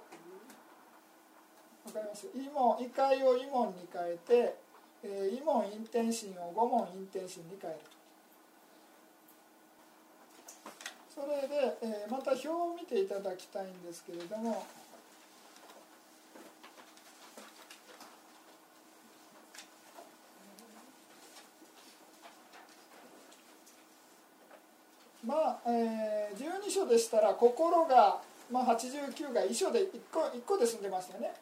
[1.86, 2.28] わかります？
[2.34, 4.56] 異門異界を異門に変えて、
[5.04, 7.80] えー、異門陰天心を五門陰天心に変える。
[11.14, 14.66] それで、えー、また表を見ていただきたいんですけれども
[25.26, 28.20] まあ、えー、12章でしたら心が、
[28.52, 31.34] まあ、89が遺書で1個 ,1 個で済んでましたよね。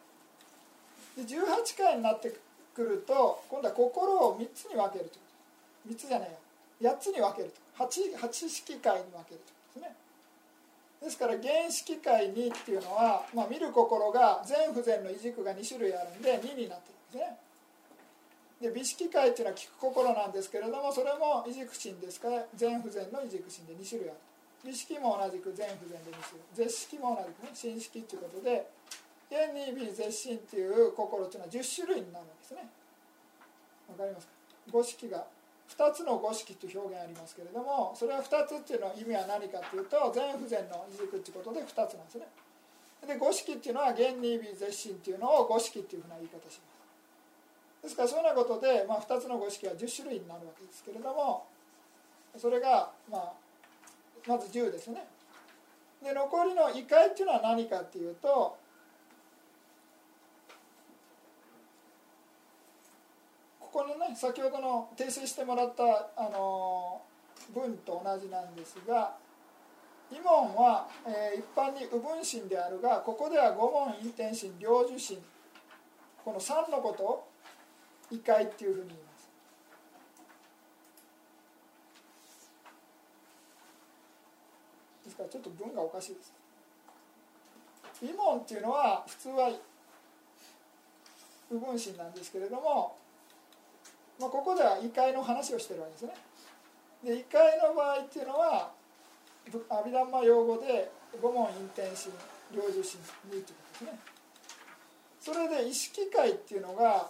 [1.17, 2.31] で18回になって
[2.75, 5.19] くると今度は心を3つに分けると。
[5.89, 6.37] 3つじゃないよ。
[6.81, 7.83] 8つに分けると。
[7.83, 9.41] 8, 8式会に分ける
[9.73, 9.95] とですね。
[11.01, 17.37] ですから原式会2っていうのは、まあ、見る心が全不全の異軸が2種類あるんで2になってるんですね。
[18.61, 22.29] で美式会っていうのは聞く心なんですけれどもそれも異軸心ですか？
[22.29, 24.19] ら全不全の異軸心で2種類ある。
[24.63, 26.69] 美式も同じく全不全で2種類。
[26.69, 28.69] 絶式も同じくね新式っていうことで
[29.27, 32.69] 天に美絶心っていう心っていうのは10種類になるんですね。
[33.89, 34.33] わかりますか？
[34.71, 35.25] 五式が
[35.73, 42.27] 2つの五式という表現ありますけれどもそれは2つっていうのは意味は何かっていうと全不全の異軸っていうことで2つなんですね。
[43.07, 46.80] で五式っていうのは現に美絶心っていうのを五式っていうふうな言い方します。
[47.81, 51.45] ですからそういうようなことで、まあ、2つの五式は10種類になるわけですけれども
[52.37, 53.33] それが、まあ、
[54.27, 55.05] まず10ですね。
[56.03, 58.57] で残りの異界っていうのは何かっていうと
[63.59, 65.83] ここのね先ほどの訂正してもらった
[66.17, 67.01] あの
[67.53, 69.15] 文と同じなんですが、
[70.11, 75.17] 異門は、えー、一般に右分身であるがここでは五門陰転心領受心
[76.23, 77.30] この3のことを
[78.11, 79.29] 異界っていうふうに言います。
[85.05, 86.33] ですからちょっと文がおかしいです。
[88.03, 89.51] 異門っていうのは普通は
[91.49, 92.95] 右分身なんですけれども、
[94.19, 96.13] まあ、ここでは異界の話をしてるわけですね。
[97.03, 98.71] で異界の場合っていうのは
[99.69, 100.91] 阿弥陀マ用語で
[101.21, 102.11] 五問陰転心
[102.53, 103.99] 領受心にということですね。
[105.19, 107.09] それで意識界っていうのが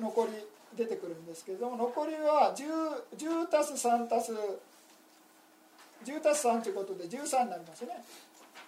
[0.00, 0.32] 残り
[0.76, 2.66] 出てくるんですけれども残りは 10,
[3.16, 4.32] 10たす3たす
[6.04, 8.04] 10たす3ということで13になりますね。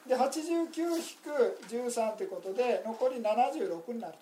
[0.06, 4.14] で89-13ということで残り76になる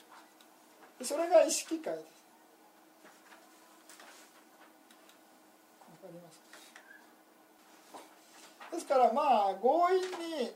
[0.98, 1.04] と。
[1.04, 2.04] それが意識界です。
[6.02, 6.38] わかります？
[8.72, 10.02] ですからまあ強引
[10.42, 10.52] に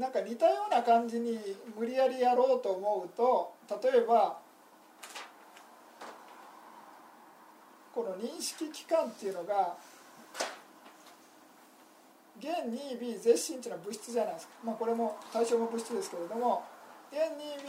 [0.00, 3.52] なんか似たような感じに無理やりやろうと思うと
[3.82, 4.38] 例えば
[7.94, 9.74] この認識器官っていうのが
[12.38, 16.64] 現 2B 絶心っていうのは物質じゃないですか、まあ、これも対象も物質ですけれども
[17.12, 17.20] 現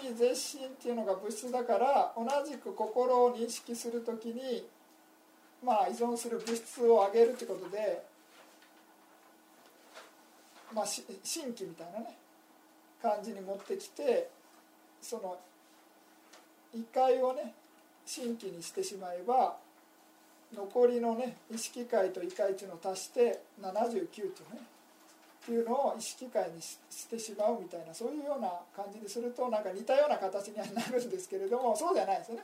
[0.08, 4.66] 2B 絶心っていうのが物質だから同じく心を認識するときに
[5.64, 8.04] まあ依存する物質を上げるってことで
[10.74, 11.04] まあ、新
[11.50, 12.18] 規みたいなね
[13.02, 14.30] 感じに持ってきて
[15.02, 15.38] その
[16.74, 17.54] 異界をね
[18.06, 19.56] 新規にしてしまえば
[20.56, 24.62] 残りのね意識界と異界っていうの足して79とね
[25.44, 26.78] っていうのを意識界にし
[27.10, 32.44] てしまうみたいなそういうような感じにするとなんか似たような形にはなるんですけれどもそうじゃないですよね。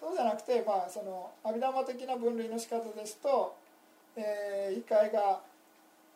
[0.00, 3.56] そうじゃなくてまあその阿弥陀的な分類の仕方ですと、
[4.16, 5.40] えー、異界が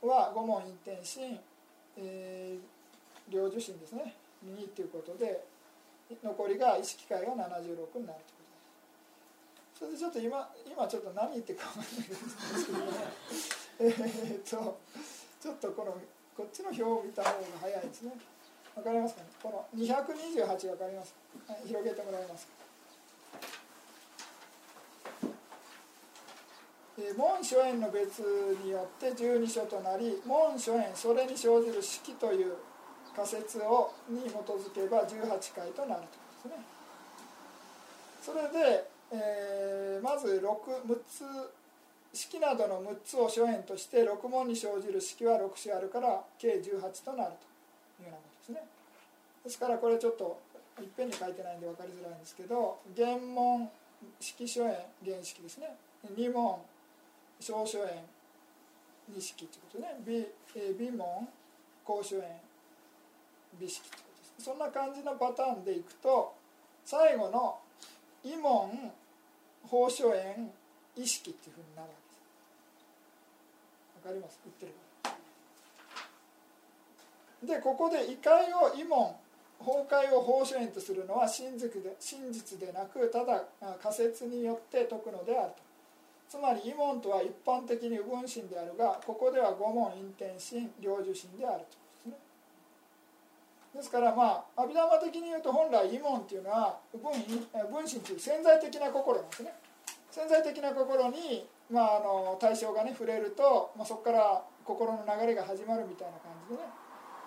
[0.02, 1.38] は五問陰転心、
[1.96, 4.14] えー、領受心ですね
[4.46, 5.44] 2ということで
[6.22, 8.41] 残りが意識界が76になるということ
[9.78, 12.84] それでちょっと今今ちょっと何言ってか分からないですけどね。
[13.80, 13.88] え
[14.36, 14.78] っと
[15.40, 15.98] ちょっとこの
[16.36, 18.12] こっちの表を見た方が早いですね。
[18.74, 19.28] わかりますかね？
[19.42, 21.14] この228わかります、
[21.46, 22.52] はい、広げてもらえますか？
[27.16, 28.20] 門書縁の別
[28.64, 32.54] によって十二書となり門書縁それに生じる式という
[33.14, 36.02] 仮説をに基づけば18回となる
[36.42, 36.64] ということですね。
[38.22, 41.24] それで、えー、まず 6, 6つ
[42.14, 47.32] 式などの6つを書縁として6問に生じる式は6種あるから計18となる
[47.96, 48.64] というようなことですね。
[49.44, 50.40] ですからこれちょっと
[50.80, 53.68] いっぺんに書いてないんで分かりづらいんですけど原問
[54.20, 55.76] 式書縁原式ですね。
[56.16, 56.58] 2問
[57.40, 58.04] 小書園
[59.08, 59.96] 錦ということね。
[60.04, 60.26] 美
[60.78, 61.28] 美門
[61.84, 62.22] 公書園
[63.58, 66.34] 美式ということですそんな感じのパターンでいくと
[66.84, 67.58] 最後の
[68.24, 68.92] 異門
[69.64, 70.50] 宝書園
[70.96, 72.00] 意識っていうふうになるわけ
[74.10, 74.12] です。
[74.12, 74.40] わかります？
[74.44, 74.66] 言って
[77.46, 79.16] るでここで異界を異門
[79.58, 83.44] 崩壊を宝書園とするのは真実で真実でなくただ
[83.82, 85.56] 仮説によって解くのであると。
[86.28, 91.81] つまり異門とは一般的に右分心であるがここでは五門陰転心領受心であると。
[93.74, 97.12] ですからまあ阿弥陀的に言うと本来異門っていうのは分
[97.70, 99.52] 分心という潜在的な心なんですね。
[100.10, 106.68] 潜在的な心に、まあ、あの対象がね触れると、まあ、そこから心の流れが始まるみたいな感じでね。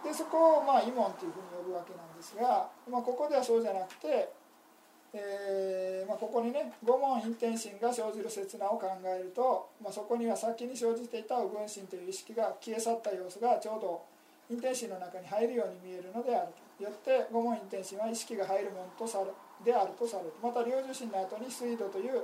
[0.06, 4.30] でそこをまあ異門というふうに呼ぶわけなんですが、まあ、ここではそうじゃなくて
[5.18, 14.04] えーまあ、ここにね五問陰転心が生じる刹那を考えると、まあ、そこには先に生じていた右分心という意識が消え去った様子がちょうど
[14.50, 19.26] 陰転心の中に入るように見えるのであるとよって五問陰転心は意識が入るものとされ
[19.64, 20.34] であるとされる。
[20.44, 22.22] また領受心の後に水道という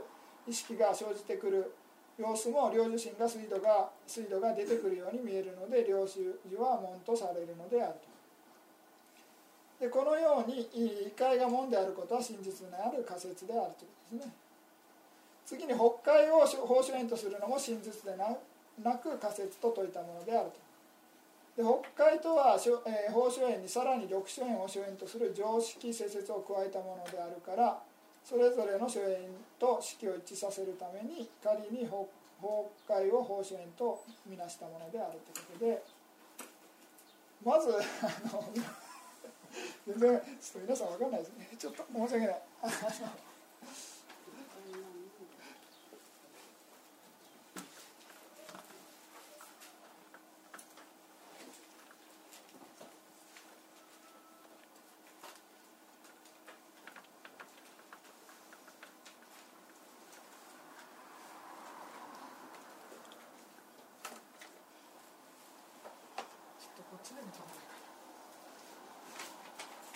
[0.47, 1.73] 意識が生じてくる
[2.17, 6.19] 様子も領受心が水道が水道が出てくるように見えるので領受
[6.57, 7.93] は門とされるのである
[9.79, 9.85] と。
[9.85, 14.33] でこのように異界が門であることは真実である仮説であるということですね。
[15.43, 20.70] 次に北海を法主縁とするのも真実でなく仮説と説いたものであると。
[21.57, 27.79] で北海とは、えー、法主縁にさらに緑書縁を主縁とする常識施設を加えたものであるから
[28.23, 29.17] それぞれの主縁
[29.59, 36.01] と式を一致させるために仮に北海を法主縁とみなしたものであるということで。
[37.43, 37.73] まずあ
[38.31, 38.43] の
[39.87, 41.49] 全然ちょっと皆さん分かんないですね。
[41.57, 42.41] ちょっと申し訳ない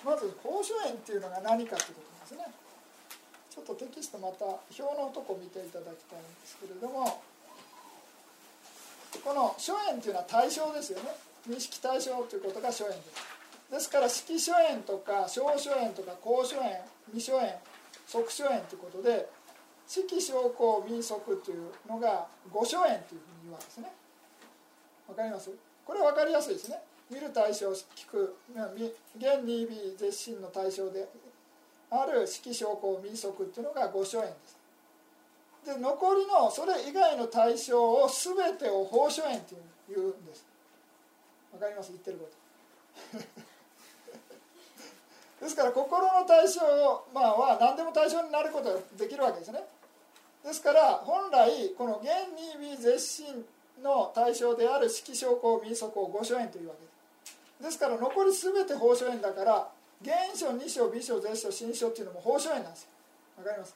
[0.05, 2.53] まず宝書園っていうのが何かということですね。
[3.49, 7.21] ちょっとテキストまた表のとこ見ていただきたいんですけれども。
[9.23, 11.09] この書園っていうのは対象ですよね。
[11.47, 13.71] 認識対象ということが書園です。
[13.71, 17.55] ですから式書園とか小書園とか公書園未書園
[18.05, 19.30] 即書園ということで
[19.88, 23.93] 式小公民則というのが五書園というふうに言うわけですね。
[25.07, 25.49] わかります？
[25.86, 26.82] これ分かりやすいですね。
[27.09, 28.35] 見る対象聞く
[29.17, 31.07] 現に微絶心の対象で
[31.91, 34.57] ある式小公民則っていうのが五書園です。
[35.65, 39.57] で残りのそれ以外の対象を全てを法書園ってい
[39.95, 40.45] うんです。
[41.53, 41.91] わかります？
[41.91, 42.29] 言ってるこ
[43.11, 43.25] と。
[45.45, 46.61] ですから心の対象、
[47.13, 49.63] まあ、は何でも対象になることができるわけですね。
[50.43, 53.45] ですから本来この現に微絶心
[53.81, 56.94] の対象である色証拠民則を五書園というわけです。
[57.61, 59.69] ですから残り全て法書園だから
[60.03, 62.89] 原書二書美書絶書新書っていうのも法書園なんですよ。
[63.37, 63.75] わかります？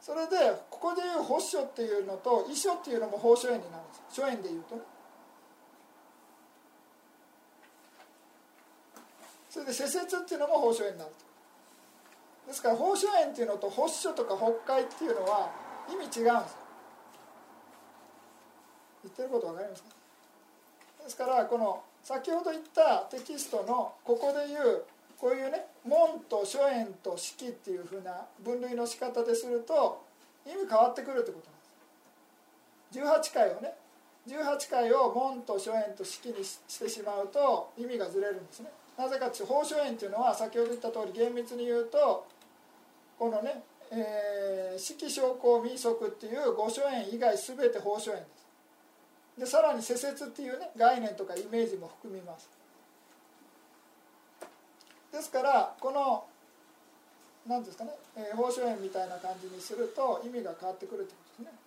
[0.00, 0.36] それで
[0.70, 4.78] ここでいう法書っていうのと遺書っていうのも法書園になるんです書園でいうと
[9.50, 11.16] それで施設っていうのも法書園になると。
[12.48, 15.50] ですから法書園っていうのと法書とか北海っていうのは
[15.90, 16.30] 意味違うんですよ。
[19.04, 19.88] 言ってること分かりますか？
[21.04, 24.84] ですからこの先ほど言ったテキストのここで言う
[25.18, 30.04] こういうね門と書園と式っていうふうな分類の仕方ですると
[30.46, 31.50] 意味変わってくるってこと
[33.02, 33.32] なんです。
[33.32, 33.74] 18回をね
[34.28, 38.70] 18回を門と書園と式にしてしまうと意味がずれるんですね。
[38.96, 42.24] なぜかっていうと法書園っていうのは先ほど言った通り厳密に言うと
[43.18, 48.18] このね、えー、式証拠民則っていう五書園以外全て法書園。
[48.18, 48.35] です
[49.38, 52.48] でさらに施設っていうね概念とかイメージも含みます。
[55.12, 56.24] ですからこの
[57.46, 61.58] 何ですかね、えー、法書園みたいな感じにすると意味が変わってくるということですね。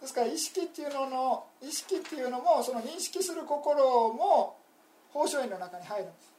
[0.00, 4.56] ですから意識っていうのの意識っていうのもその認識する心も
[5.10, 6.32] 法書園の中に入るんです。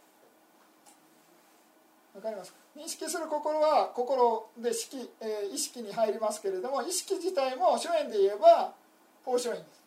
[2.16, 2.54] わかります？
[2.76, 8.74] 認識する心は心で識、えー、意識に入りますけれども意識自体も書園で言えば
[9.24, 9.80] 法書園です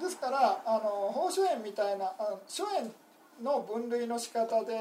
[0.00, 2.92] ですからあの法書園みたいなあの書園
[3.42, 4.76] の分類の仕方で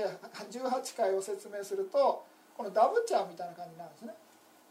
[0.51, 2.25] 18回を説明すると
[2.55, 4.13] このダブっちゃうみたいな感じなんですね。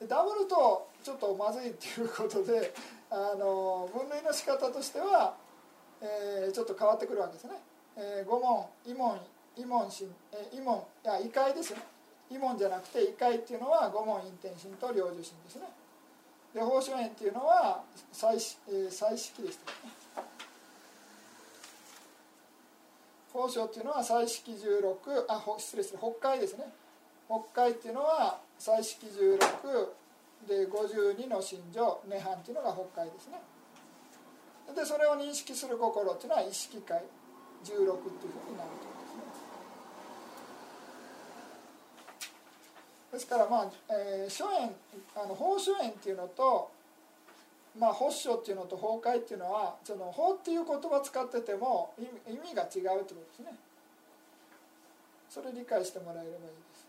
[0.01, 2.75] でダブるとちょっとまずいっていうことで
[3.11, 5.35] あの分類の仕方としては、
[6.03, 7.55] えー、ちょっと変わってくるわけですね。
[7.97, 9.19] えー、五問異問
[9.57, 11.81] 異問心、えー、異問いや異界ですね。
[12.29, 15.63] 異問じゃなくて異界っていうのは五問陰天心と領受心ですね。
[16.53, 18.37] で法書園っていうのは祭,、
[18.69, 19.71] えー、祭式でした
[20.21, 20.26] ね。
[23.37, 26.65] 宝生っていうのは彩色16あ失礼する北海ですね。
[27.29, 33.39] 北海っていうのは彩色16で52の心情涅槃っていうのが北海ですね。
[34.75, 37.05] でそれを認識する心っていうのは意識界16っ
[37.65, 39.23] ていうふうになるとですね。
[43.13, 44.75] ですからまあ、えー、書園
[45.15, 46.71] あの法書園っていうのと
[47.79, 51.93] まあ、保守っていうのと崩壊っていうのはその法っていう言葉使ってても
[52.27, 53.55] 意味が違うってことですね。
[55.29, 56.87] それ理解してもらえればいいです。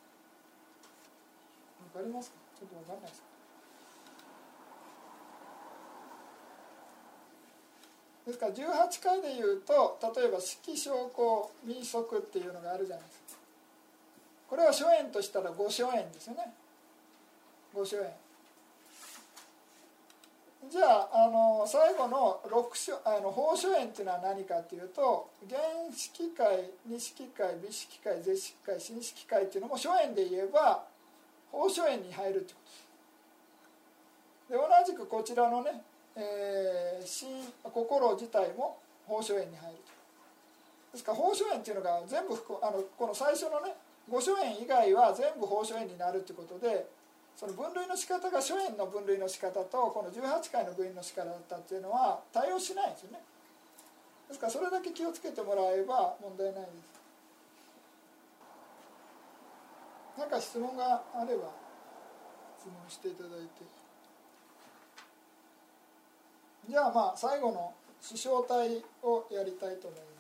[1.94, 2.38] わかりますか？
[2.58, 3.28] ちょっとわかんないですか？
[8.28, 13.42] ですから18回で言うと例えば式証拠民則っていうのがあるじゃないですか。
[14.50, 16.54] これは諸縁としたら五諸縁ですよね。
[17.74, 18.10] 五諸縁。
[20.70, 25.60] じゃああの最後の六書あの法書園っていうのは何かっていうと原
[25.96, 30.84] 式会二式会美式会絶式会新式会っていうのも書園で言えば
[31.52, 32.60] 法書園に入るってこ
[34.50, 34.54] と。
[34.54, 35.82] で同じくこちらのね、
[36.16, 37.06] えー、
[37.64, 39.78] 心心自体も法書園に入る
[40.92, 43.76] ですから法書園っていうのが全部あのこの最初のね
[44.10, 46.88] 五書園以外は全部法書園になるってことで
[47.38, 53.20] その分類の仕方が初演の分類の仕方とこの18回の分類の仕方だったっていうのは対応しないんですよね。
[54.28, 56.98] ですからそれだけ気をつけてもらえば問題ないです。
[60.18, 61.54] 何か質問があれば
[62.58, 63.88] 質問していただいて。
[66.68, 67.72] じゃあまあ最後の
[68.02, 70.18] 師匠体をやりたいと思います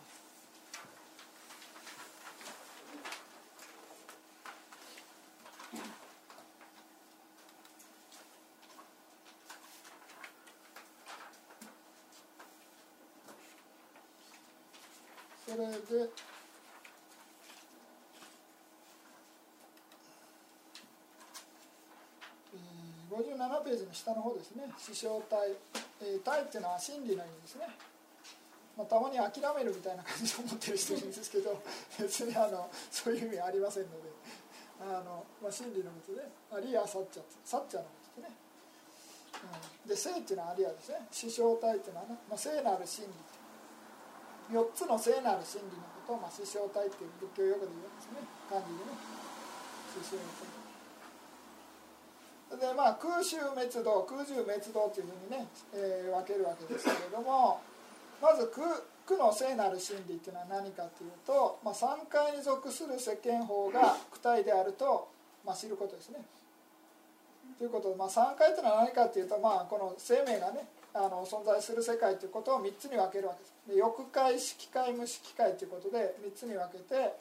[15.47, 16.10] それで。
[23.18, 24.70] 57ページの下の方ですね。
[24.78, 25.52] 師匠体、
[26.02, 27.68] えー、体っていうのは真理の意味ですね、
[28.78, 31.64] まあ、たまに諦めるみたいな感じで思ってる人いるんですけど
[32.00, 34.18] 別にあのそういう意味ありませんので。
[34.80, 36.22] あの、まあ、真理のことで
[36.54, 38.36] アリア・サッチャサッチャのことですね、
[39.84, 41.08] うん、で聖っていうのはアリアですね。
[41.12, 43.10] 師匠体っていうのはね、まあ、聖なる真理
[44.52, 48.96] 4つの聖なる真理のことを、まあ、師匠体っていう仏教用語で言うんですね漢字でね
[49.92, 50.58] 師匠体
[52.56, 57.60] でまあ空襲滅動空中滅動というふうにね、えー、分けるわけですけれども
[58.22, 58.66] まず空
[59.08, 65.08] 苦の聖なる真理っていうのは何かというと、まあ、3階に属する世間法が躯体であると、
[65.46, 66.20] まあ、知ることですね。
[67.58, 73.54] ということで、まあ、3階というのは何かというと、まあ、この生命がねあの存在する世界ということを3つに分けるわけです。
[73.68, 77.14] で欲界色界無色界ということで3つに分けて、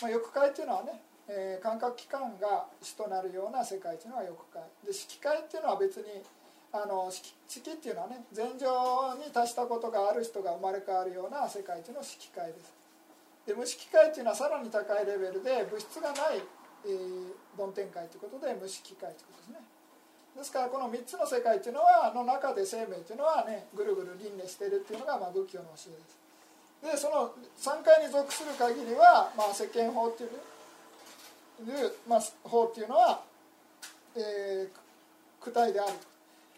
[0.00, 6.20] まあ、欲界というのはねえー、感覚器官が主となるような世界というのは欲界で色界っていうのは別に
[6.72, 8.66] あの色色っていうのはね前情
[9.16, 12.74] に達したことがある人が生まれ変わるような世界というのは色界です。
[13.46, 16.42] で無色界っていうのはさらに高いレベルで物質がない、
[16.86, 19.71] えー、梵天界ということで無色界ということですね。
[20.36, 27.30] ですからこの3つの世界っていうのはの中で生命っていうのはねぐるぐる輪廻しているっていうのが、まあ、仏教の教えですでその
[27.60, 30.30] 3階に属する限りは、まあ、世間法っていう、
[32.08, 33.22] まあ、法っていうのは、
[34.16, 35.92] えー、躯体である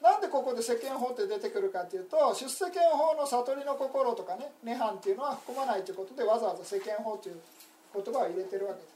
[0.00, 7.36] なんでここで世間法って出てくるかっていうと出世間法の悟りの心とかね涅槃っていうのは含まないということでわざわざ世間法という
[7.94, 8.93] 言葉を入れてるわけです。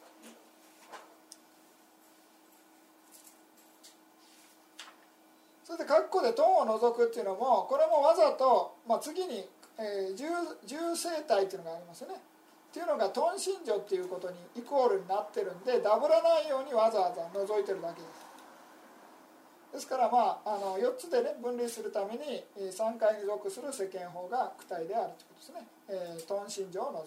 [5.69, 9.47] それで括弧で「トンを除く」っていうのもこれもわざと、まあ、次に、
[9.77, 10.25] えー、重
[10.65, 12.15] 重生体っていうのがありますよね。
[12.15, 19.73] っていうのが頓心女っていうことにイコールになってるんでダブらないようにわざわざ除いてるだけです。
[19.75, 27.05] ですからまああの4つでね分類するために3回に属する世間法が躯体であるということですね、えー、頓心女を除く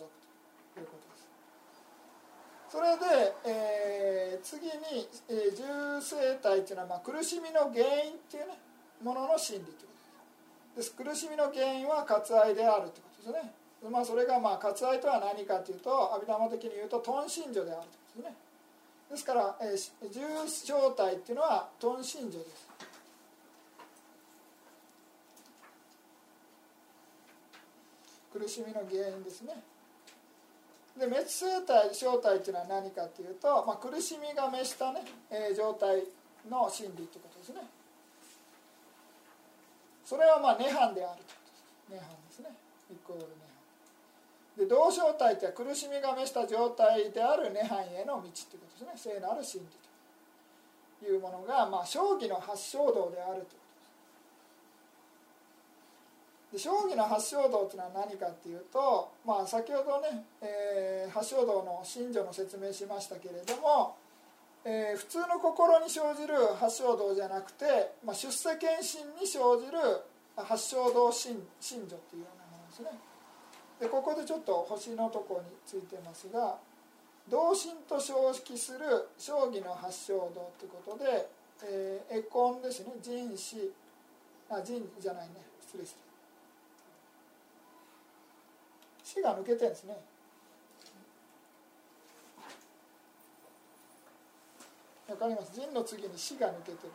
[0.75, 1.10] ということです。
[2.71, 8.57] それで、えー、次に、えー、重生体っていうのは、まあ、苦しみの原因っていうね
[9.03, 9.93] ものの心理というこ
[10.75, 10.95] とです。
[10.95, 13.51] 苦しみの原因は割愛であるということですね。
[13.91, 18.35] まあ、それがまあ割愛とは何かというと阿弥陀摩的に言うと頓心女であるということですね。
[19.11, 22.67] ですから、えー、重正体っていうのは頓心女です。
[28.31, 29.61] 苦しみの原因ですね。
[30.97, 36.03] で滅生体正体っていうのは何かっていうと、まあ、苦しみが滅したね、えー、状態
[36.49, 37.61] の心理ってことですね。
[40.03, 41.95] それはまあ涅槃であるということです。
[41.95, 42.49] 涅槃ですね。
[42.91, 44.59] イコール涅槃。
[44.59, 49.15] で同正体って苦しみが召した状態である涅槃への道ということですね。
[49.15, 49.67] 聖なる真理
[50.99, 53.60] というものが、まあ、正義の発祥道であると。
[56.51, 63.95] ですで正義の発祥道というのは何かっていうと、まあ、先ほどね、えー、発祥道の信条の説明しましたけれども、
[64.65, 67.65] えー、普通の心に生じる発祥道じゃなくて、
[68.05, 69.77] まあ、出世検診に生じる
[70.35, 72.89] 発祥道信信条というようなものですね。
[73.79, 76.57] でここでちょっと星のとこについてますが
[77.27, 81.27] 同心と称式する将棋の発祥道ということで、
[81.63, 82.93] えー、エコンですね。
[83.01, 83.71] 人死
[84.49, 85.35] あ人じゃないね。
[85.61, 86.10] 失礼して
[89.13, 89.97] 死が抜けてるんですね。
[95.09, 95.51] わかります。
[95.51, 96.93] 人の次に死が抜けてる。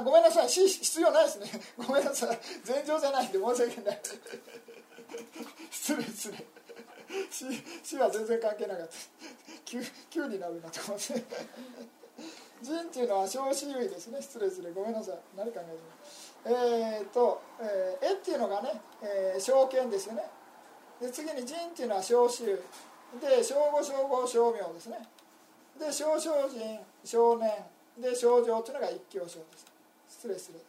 [0.00, 0.48] あごめんなさい。
[0.48, 1.46] 死必要ないですね。
[1.76, 2.38] ごめんなさい。
[2.66, 4.00] 前情じゃないんで申し訳ない。
[5.70, 6.44] 失礼失礼。
[7.30, 7.46] 死
[7.82, 8.94] 死は全然関係なかった。
[9.64, 9.80] 急
[10.10, 11.24] 急になるなと思って。
[12.62, 14.20] 人っていうのは小子優位ですね。
[14.20, 14.72] 失礼失礼。
[14.72, 15.18] ごめんなさい。
[15.36, 20.28] 何考えてえー、っと、えー、絵っていうのがね、えー、証券ですよね。
[21.00, 22.62] で次に人っていうのは小子優
[23.16, 25.08] 位で小五小五小名ですね。
[25.78, 27.50] で小小人少年。
[28.00, 29.69] で症状っていうのが一教症です。
[30.20, 30.60] 失礼失礼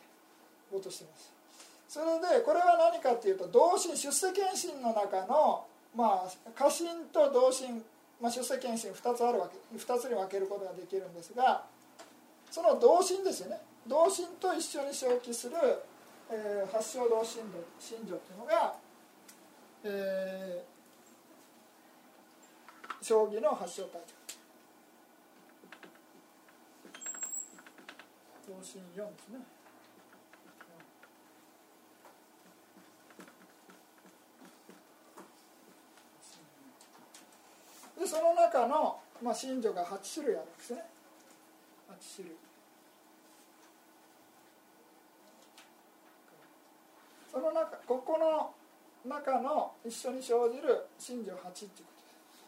[0.72, 1.34] 落としてます。
[1.90, 7.84] それでこれは何かっていうと同心出世検診の中のまあ家臣と同心、
[8.22, 11.66] まあ、出世検診2つあるわけ2つに分けることができるんですが
[12.50, 13.60] その同心ですよね。
[13.88, 15.56] 同心と一緒に正気する、
[16.30, 18.76] えー、発祥道信条信条っていうのが、
[19.84, 24.00] えー、将棋の発祥体
[28.50, 29.40] 4ですね。
[38.00, 40.84] でその中の、まあ、信条が8種類あるんですね。
[41.90, 42.38] 8種類。
[47.32, 48.54] その中ここの
[49.06, 52.42] 中の一緒に生じる信条8っていうことです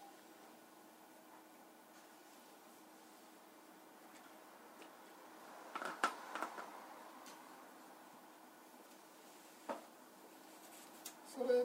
[11.34, 11.64] それ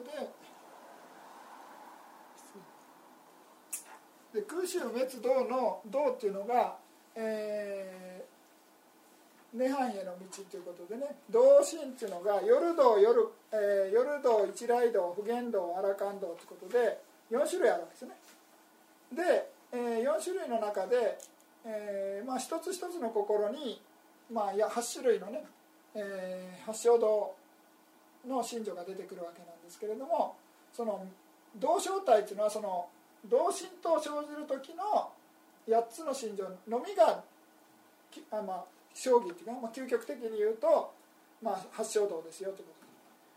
[4.32, 6.76] で空襲滅道の道っていうのが、
[7.14, 16.98] えー、涅槃への道ということでね道心っていうのが夜道夜,、えー、夜道一来道普賢道荒勘道ということで
[17.30, 18.16] 4種類あるわけですね。
[19.14, 21.16] で、えー、4種類の中で、
[21.64, 23.80] えーまあ、一つ一つの心に、
[24.32, 25.44] まあ、いや8種類のね、
[25.94, 27.36] えー、八正道
[28.26, 30.34] の信条が出てくるわけなんですけれども
[30.72, 31.06] その
[31.56, 32.88] 同正体っていうのはその
[33.28, 35.10] 同心と生じる時の
[35.68, 37.22] 8つの心情のみが
[38.30, 38.64] あ、まあ、
[38.94, 40.92] 将棋っていうか、まあ、究極的に言うと、
[41.42, 42.74] まあ、八正道ですよというこ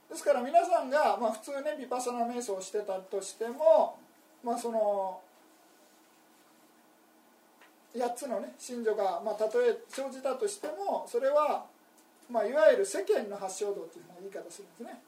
[0.09, 0.13] と。
[0.13, 3.97] ですから皆さんが、まあ、普通ねヴィパサナ瞑想をしてたとしても、
[4.43, 5.19] まあ、その
[7.95, 11.65] 8つのね信条が、まあ、たとえ生じたとしてもそれは、
[12.29, 15.01] まあ、いわゆる世間の八正道という言い方するんですね。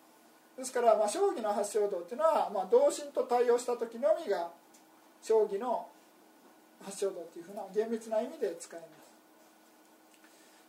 [0.58, 4.50] ですから、まあ、将棋の八正道っていうのは、まあ、同心と対応した時のみが
[5.26, 5.88] 将棋の
[6.86, 8.92] 発祥道っていうふうな厳密な意味で使います。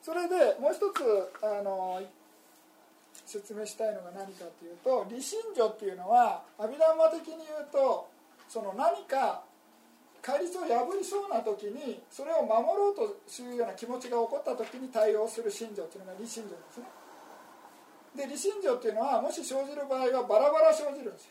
[0.01, 1.05] それでもう一つ
[1.45, 2.01] あの
[3.27, 8.09] 説明したいのが何かというと理心女っていうのは阿弥陀マ的に言うと
[8.49, 9.43] その何か
[10.23, 16.87] 戒律を破りそうな時にそれを守ろうとするような気持ちが起こった時に対応する信条っていうのが理心女ですね。
[18.17, 21.31] で理心条っていうのはもし生じる場合はバラバラ生じるんですよ。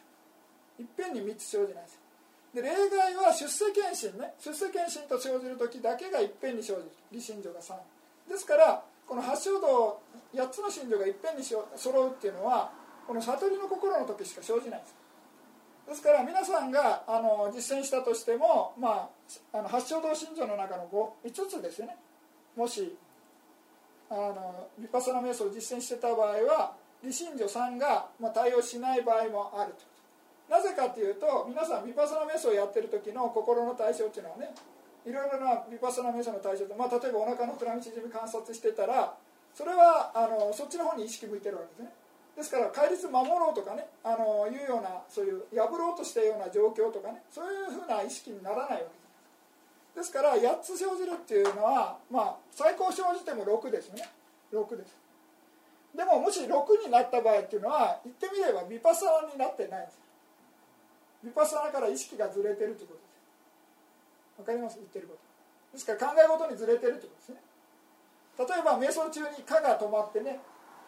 [0.79, 2.04] いっぺんに3つ生じないんですよ。
[2.55, 4.33] で例外は出世検診ね。
[4.39, 6.91] 出世検診と生じる時だけがいっぺんに生じる。
[7.11, 7.75] 理心情が3
[8.29, 9.99] ですからこの八正道
[10.33, 11.59] 8つの心情がいっぺんに揃
[12.01, 12.71] うっていうのは
[13.05, 14.95] この悟りの心の時しか生じないんです。
[15.89, 19.09] ですから皆さんがあの実践したとしても、ま
[19.53, 21.97] あ、あの八正道信条の中の 5, 5つですよね。
[22.55, 22.95] もし
[24.09, 29.94] あのヴィパサナ瞑想を実践してた場合は理心女3が、まあ、対応しない場合もあると。
[30.49, 34.53] なぜかというと皆さんヴィパサナ瞑想をやってる時の心の対象っていうのはね
[35.05, 39.13] いろいろなヴィパサナ瞑想の対象で、まあ、例えばお腹の膨らみ縮み観察してたら
[39.53, 41.93] それはあのそっちの方に意識向いてるわけですね。
[42.35, 49.05] ですから戒律守ろうとかねあのいうようなそういう破ろうとしたような状況とかねそういうふうな意識にならないわけです。
[49.95, 54.09] ですから8つ生じるっていうのは、まあ、最高生じても6ですよね。
[54.51, 54.97] 6です。
[55.95, 56.51] でももし6
[56.85, 60.04] になった場合っていうのは言ってみればヴィパサナになってないんです。
[61.25, 65.19] ヴィパサナから意識がずれてるということですわかります言ってること
[65.73, 67.41] ですから考え事にずれてるということですね
[68.37, 70.39] 例えば瞑想中に「か」が止まってね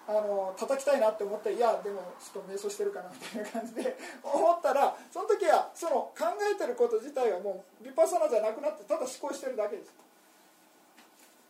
[0.07, 9.91] あの叩きたいなって思っていやでもちょっと瞑想してるかなみたいな感じで思ったらその時はその考えてること自体はもうヴィパサナじゃなくなってただ思考してるだけです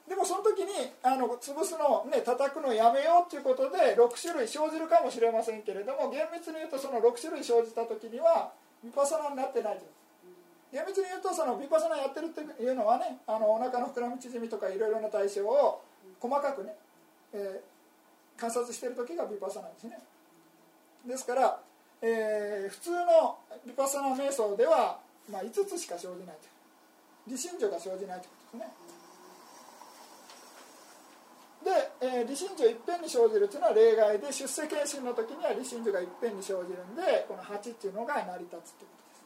[0.07, 0.71] でもその時に
[1.03, 5.63] あの潰すのね叩くのやめようっていうことで6種類生じるかもしれません。
[5.63, 8.53] けれども厳密に言うとその6種類生じた時には
[8.85, 9.85] ヴィパサナになってないと。
[10.71, 15.81] 厳密に言うとそのヴィパサナやってるっていうのはねあのお腹の膨らみ縮みとかいろいろな対象を
[16.19, 16.75] 細かくね、
[17.33, 19.99] えー、観察してる時がヴィパサナですね。
[21.05, 21.59] ですから、
[22.01, 24.99] えー、普通のヴィパサナ瞑想では、
[25.31, 26.47] まあ、5つしか生じないと。
[27.27, 28.86] 理心情が生じないということですね。
[31.63, 39.17] で、えー、理心情いっぺんに生じるというのは例外で出世検診の時には理心情がいっぺんに生じるんでこの8っていうのが成り立つということです。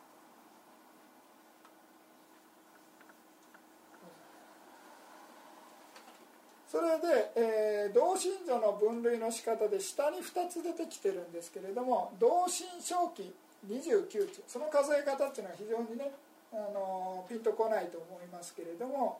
[6.71, 13.35] それで、えー、同心女の分類の仕方で下に2つ出てきてるんですけれども同心正気
[13.67, 16.11] 29期その数え方っていうのは非常にね
[16.53, 19.19] あのピンとこないと思いますけれども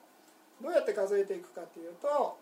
[0.62, 2.38] どうやって数えていくかというと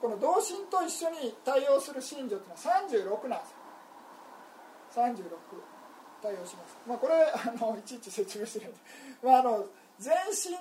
[0.00, 5.04] この同心と一緒に対応する信条というのは36なんですよ。
[5.04, 5.80] 36
[6.22, 8.76] 対応します、まあ、これあのいちいち説明してるんで、
[9.22, 9.66] まあ、あの
[9.98, 10.56] 全身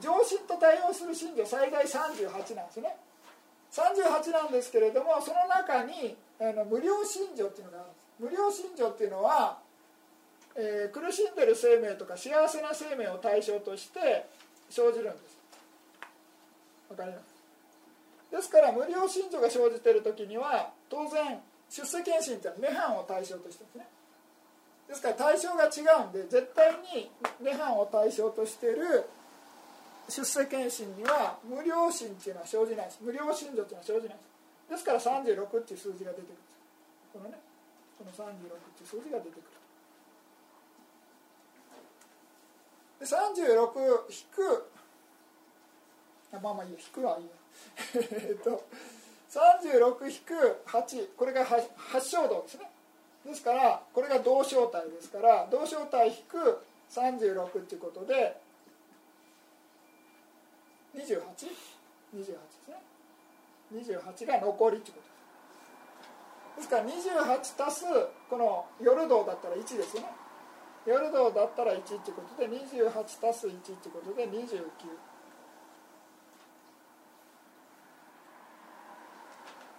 [0.00, 2.96] 上心と対応する信条最大38なんですね。
[3.72, 8.06] 38なんですけれどもその中にあの無料信条っていうのがあるんです。
[8.18, 9.58] 無料信条っていうのは、
[10.54, 14.26] えー、苦しんでる生命とか幸せな生命を対象として
[14.70, 15.38] 生じるんです。
[16.88, 17.35] わかります？
[18.30, 21.38] ですから無料信条が生じている時には当然
[21.70, 23.86] 出世検診っていうのは涅槃を対象としてですね。
[24.88, 27.10] ですから対象が違うんで絶対に
[27.42, 29.08] 涅槃を対象としている
[30.08, 32.98] 出世検診には無料心っていうのは生じないです。
[33.02, 34.36] 無料信条っていうのは生じないです。
[34.70, 36.38] ですから36っていう数字が出てくる
[37.12, 37.38] このね
[37.98, 38.30] この36っ
[38.74, 39.56] ていう数字が出てくる
[43.00, 44.70] で36引く。
[46.42, 46.78] まあまあいいや。
[46.78, 47.30] 引くはいいや。
[47.94, 48.64] えっと
[49.30, 51.62] 36引く8これが八
[52.00, 52.70] 正道ですね。
[53.24, 58.36] ですからこれが同正体ですから同正体引く36っていうことで
[60.94, 61.02] 28?28
[62.16, 62.28] です
[62.68, 62.76] ね。
[63.74, 65.16] 28が残りってことです。
[66.56, 67.84] ですから28足す
[68.30, 70.08] この夜道だったら1ですよね。
[70.86, 74.70] 夜道だったら1っていうことで28足す1っていうことで29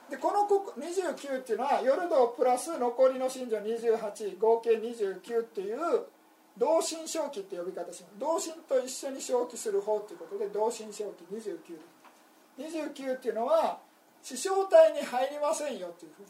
[0.09, 5.77] でこの29っていうのは夜道プラス残りの信条28合計29っていう
[6.57, 8.13] 同心正気って呼び方します。
[8.17, 11.59] 同心と一緒に正気する方ということで同心正気29
[12.57, 13.79] 29っていうのは
[14.23, 16.27] 死傷体に入りませんよっていうふうに。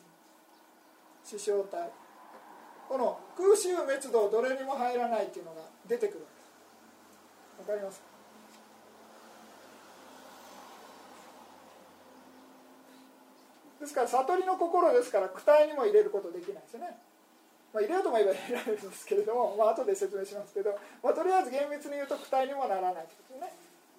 [1.24, 1.90] 死傷体。
[2.88, 6.26] この空襲滅動どれにも入らないっていうのが出てくる
[7.60, 8.02] わかります
[13.88, 16.92] ですから悟りの心ですから躯体にも入れることできないですよね、
[17.72, 23.48] まあ、入れようと思えば入れられるんですけれども、まあ後で説明しますけど、まあ、とりあえず厳密に言うと躯体にもならないですね。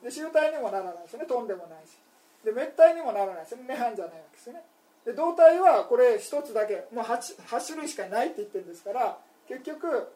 [0.05, 1.27] で集体にもならないですよね。
[1.27, 1.97] 飛んでもないし。
[2.45, 3.65] で滅体にもならないですよね。
[3.67, 4.63] 涅槃じゃないわけですよね。
[5.05, 9.19] で胴体はこれ一つだけもう 8, 8種類しかないって言ってるんですから
[9.49, 10.13] 結局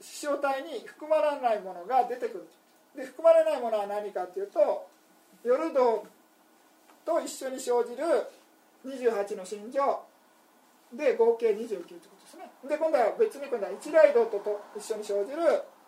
[0.00, 2.48] 死傷体に含まれないものが出てくる。
[2.94, 4.86] で含まれないものは何かっていうと
[5.42, 6.06] 夜道
[7.24, 8.04] 一緒に生じる
[8.84, 9.80] 28の心情。
[10.92, 12.50] で合計29ってことですね。
[12.68, 15.42] で今度は別に今度は一来道とと一緒に生じる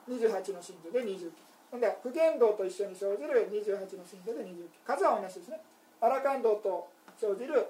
[0.08, 1.30] 28の心情で29
[1.70, 5.60] 今度は普賢道と一緒に生じる28の心情で29数は同じですね。
[6.00, 7.66] アラカン道と生じる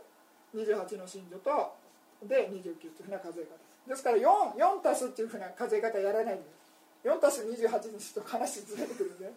[0.54, 1.74] 28の心情と
[2.22, 3.56] で29というふうな数え方。
[3.86, 7.08] ですですから 4, 4足すっていうふうな数え方やらないんです。
[7.08, 9.32] 4足す28にすると話ずれてくるんで。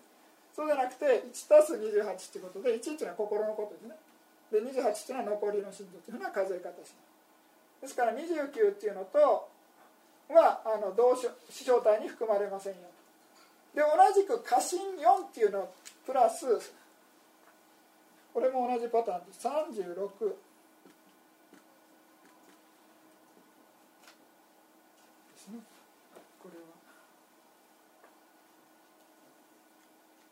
[0.56, 3.96] そうじゃなくて1たす28ってことで1っていうのは心のことですね。
[4.52, 7.10] で28っていうのは残りの心臓というのは数え方します。
[7.82, 9.50] ですから29っていうのと
[10.30, 12.80] はあの同師匠体に含まれませんよ
[13.74, 15.70] で同じく過信4っていうの
[16.06, 16.45] プラス
[18.34, 19.47] これも同じパターンです。
[19.47, 20.36] 36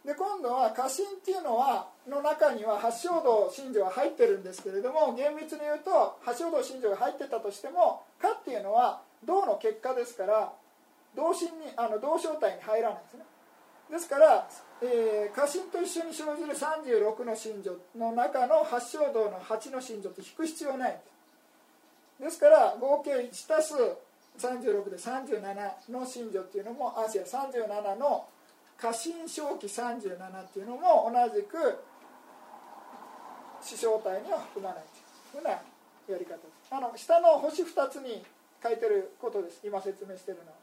[0.08, 10.54] で今度は家臣っていうのはの中には八正道信条は入ってるんですけれども厳密に言うと八正道信条が入ってたとしても家っていうのは道の結果ですから
[11.14, 13.26] 同心にあの同正体に入らないですね。
[13.92, 14.48] ですから、
[14.82, 20.92] えー、家臣と一緒に生じる36の信条の中の八正道の8の信条って引く必要ない。
[20.92, 23.74] んですですから合計1たす
[24.40, 28.26] 36で37の信条っていうのもあ違う37の
[28.78, 31.84] 過信正気37っていうのも同じく
[33.62, 34.84] 死傷体には含まない
[35.34, 35.60] というふうなや
[36.18, 36.72] り方です。
[36.72, 38.24] あの下の星2つに
[38.62, 39.62] 書いてることです。
[39.64, 40.58] 今説明してるのは。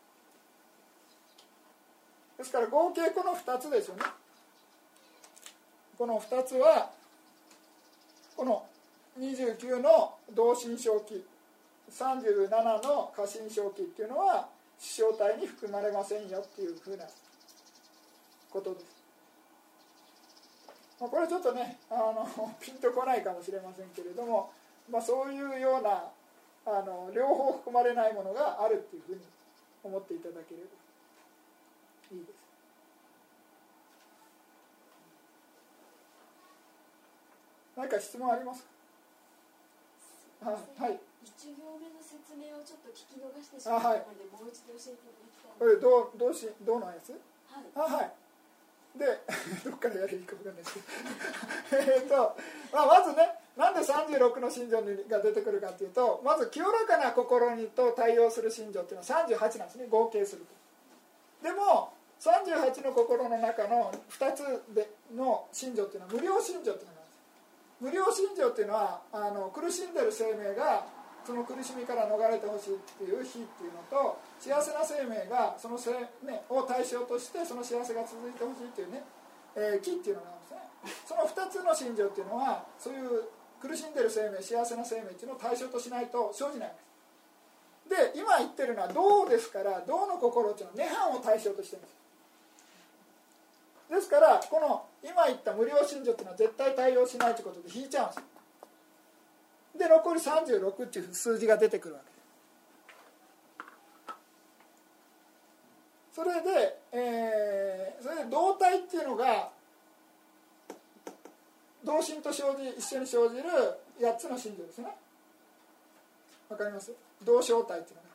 [2.38, 4.02] ですから合計この2つですよね。
[5.98, 6.90] この2つは
[8.36, 8.66] この
[9.18, 11.24] 29の同心正気
[11.90, 12.48] 37
[12.82, 14.48] の過信正気っていうのは
[14.78, 17.04] 死傷体に含まれませんよっていうふうな
[18.54, 18.86] ことです。
[21.00, 22.24] まあ、これちょっとねあの
[22.62, 24.52] ピンとこないかもしれませんけれども、
[24.88, 26.08] まあ、そういうような
[26.64, 29.20] あの両方含まれないものがあるっていうふうに
[29.82, 30.68] 思っていただければ
[32.12, 32.38] いいです。
[37.76, 40.50] 何か質問ありますか？
[40.50, 41.00] はい。
[41.24, 45.80] 一行目の説明をちょっと聞き逃してしまったので、はい、もう一度教えていただきたい。
[45.80, 47.10] どうどうしどうのやつ？
[47.10, 47.20] はい。
[47.74, 48.12] あはい。
[48.96, 49.06] で
[49.64, 50.74] どっからやればいいか分かんないです
[52.00, 52.36] けど、
[52.72, 60.44] まあ、まずねなんで36の信条が出てくるかっていうとまず清らかな心にと対応する信条っていうのは38なんですね合計する
[61.42, 61.48] と。
[61.48, 64.42] でも38の心の中の2つ
[64.74, 67.14] での信条っていうのは無料信条っていうのがあるんです。
[67.80, 70.86] 無料信条っていうのはあの苦しんでる生命が
[71.24, 75.96] その苦しみから逃れてほしいっていう日っていうのと幸せな生命がその生、
[76.28, 79.02] ね、を対象としてその幸せが続いてほしいっていうね、
[79.56, 80.60] えー、木っていうのがあるんですね。
[81.08, 83.24] その2つの信条っていうのはそういう
[83.58, 86.68] 苦しんでる生命幸せな生命っていうのを対象としないと生じない。
[86.68, 91.94] んで今言ってるのは道ですから道の心っていうのは涅槃を対象としてるんです。
[93.90, 98.20] ですからこの今言った無料信条っていうのは絶対対応しないということで引いちゃうんです
[99.78, 102.14] で残り36っていう数字が出てくるわけ。
[106.14, 109.50] それで、えー、それで動体っていうのが
[111.84, 113.42] 同心と生じ一緒に生じる
[114.00, 114.88] 8つの心情ですね。
[116.48, 116.92] わかります？
[117.24, 118.08] 同正体っていうのが。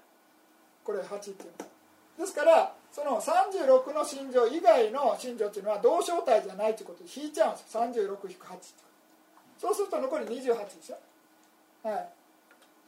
[0.84, 1.70] これ8っていうの
[2.20, 7.82] ですからその36の心情以外の心情っていうのは同正体じゃないということで引いちゃうんですよ。
[7.82, 8.36] 36-8
[9.60, 10.97] そうすると残り28ですよ
[11.84, 12.10] はい。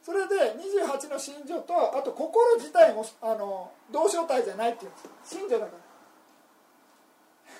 [0.03, 5.37] それで28の信条とあと心自体もあの同正体じゃないっていうんです。
[5.37, 5.71] 信条だか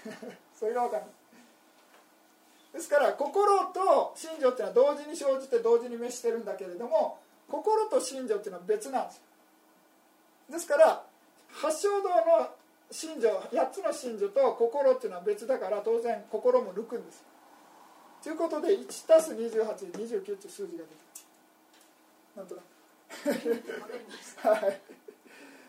[0.06, 0.32] ら。
[0.58, 1.10] それが分かんない。
[2.74, 9.18] ですから心と信条っていうのは同時に生じて同時に召してるんだけれども心と信条っていうのは別なんです。
[9.18, 9.22] よ
[10.50, 11.04] ですから
[11.52, 12.50] 八正道の
[12.90, 17.24] 信条8つの信条と心っていうのは別だから当然心も抜くんです。
[18.24, 21.11] ということで1たす28で29っていう数字が出て
[22.36, 22.66] なんとなく
[24.48, 24.82] はい。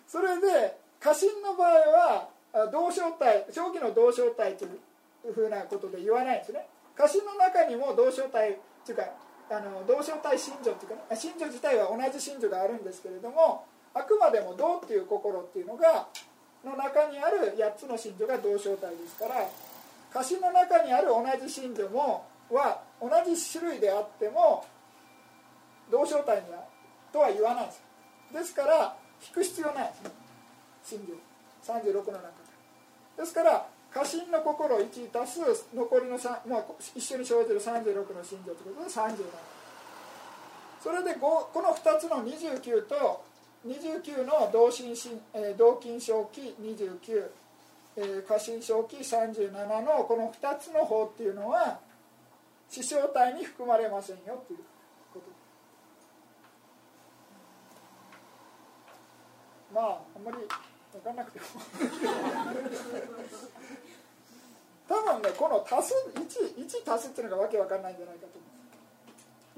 [0.07, 2.29] それで家臣の場合は
[2.71, 4.69] 同正体正気の同正体とい
[5.29, 6.67] うふうなことで言わないんですね。
[6.95, 9.05] 家臣の中にも同正体っていうか
[9.51, 16.09] あの同正体信条っていうかね信条自体は同じ信条があるんですけれどもあくまでも道っていう心っていうのが
[16.65, 19.49] の中にある8つの信条が同正体ですから
[20.15, 24.65] 家臣の中にある同じ信条もは同じ種類であっても
[25.93, 26.65] 同正体には
[27.13, 27.83] とは言わないです。
[28.33, 29.93] ですから引く必要ない。
[29.93, 30.11] ですね
[30.83, 31.13] 信条
[31.73, 32.53] 36の中で。
[33.19, 36.65] ですから過信の心1足す残りの3、まあ、
[36.97, 39.17] 一緒に生じる36の信条ということで37
[40.83, 43.23] それでこの2つの29と
[43.67, 47.31] 29の同心心、えー、同金正気29、
[47.97, 51.79] えー、過信正気37のこの2つの法っていうのは
[52.69, 54.59] 師匠体に含まれませんよという
[55.13, 55.27] こと
[59.73, 60.37] まああんまり
[60.93, 61.47] 分かんなくても
[64.89, 66.21] 多分ねこの足す 1,
[66.85, 68.49] 1足すっていうのがわけわかんないんじゃないかと思う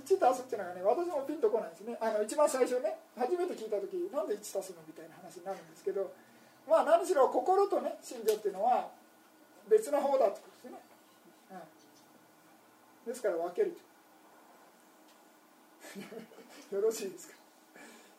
[0.04, 1.98] 1足すっていうのがね私もピンとこないですね。
[2.00, 6.12] あの一番最初ね初めて聞いた時なんで1足すのみたいな話になるんですけど
[6.68, 8.90] まあ何しろ心とね信条っていうのは
[9.68, 10.78] 別の方だってことですね、
[11.50, 11.54] う
[13.08, 13.78] ん、ですから分けると。
[16.76, 17.34] よろしいですか？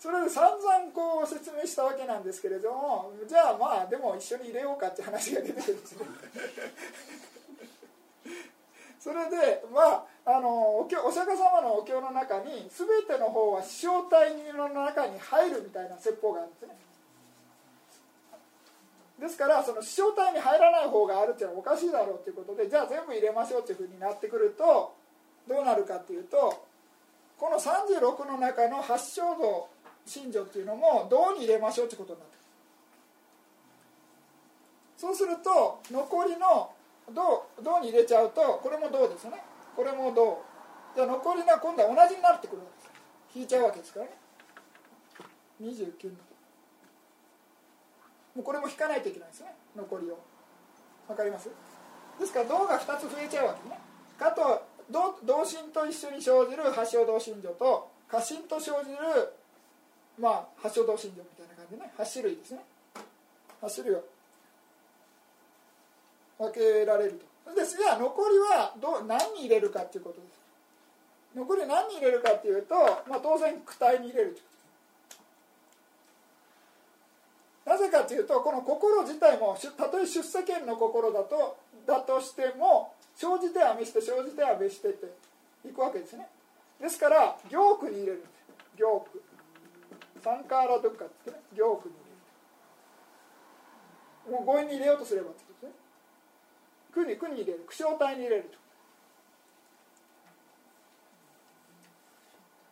[0.06, 6.06] それで散々こう説明したわけなんですけれどもじゃあまあでも一緒に入れようかって話が出てるんですね。
[9.02, 10.06] それでまあ
[10.38, 16.78] あのおお釈迦様のお経の中に全ての方は師匠体の中に入るみたいな説法があるんですね。
[19.18, 24.94] ですからその師匠体に入らない方があるっていうのはおかしいだろうということでじゃあ全部入れましょうっていうふうになってくると
[25.48, 26.64] どうなるかっていうと
[27.40, 29.68] この36の中の八正道
[30.06, 32.36] 信条っていうのも銅に入れましょうってことになって
[34.98, 36.72] そうすると残りの
[37.14, 39.44] 銅銅に入れちゃうとこれも銅ですね。
[39.76, 40.42] これも銅
[40.96, 43.38] じゃ残りが今度は同じになってくるわけです。
[43.38, 44.12] 引いちゃうわけですからね。
[45.62, 46.12] 29の
[48.36, 49.54] もうこれも引かないといけないですね。
[49.76, 50.18] 残りを。
[51.08, 51.50] わかります？
[52.20, 53.78] ですから銅が2つ増えちゃうわけね。
[54.18, 58.98] かと同心と一緒に生じる八正同心条と過信と生じる
[60.20, 61.92] まあ八正道信条みたいな感じでね。
[61.98, 62.60] 8種類ですね。
[63.62, 64.04] 8種類を
[66.38, 67.54] 分けられると。
[67.54, 70.40] ですが残りはど何に入れるかっていうことです。
[71.36, 72.76] 残り何に入れるかっていうと、
[73.10, 74.38] まあ、当然躯体に入れる
[77.66, 85.06] なぜかというとこの心自体もたとえ出世権の心だとだとしても生じては召して生じては召してって
[85.68, 86.28] いくわけですね。
[86.80, 88.32] ですから行句に入れるんです。
[88.78, 89.22] 行句
[90.26, 92.02] サンカーラドッカってね行句に入
[94.34, 95.86] れるもう語彙に入れようとすればってことですね。
[96.92, 98.50] 句に句に入れる句小体に入れる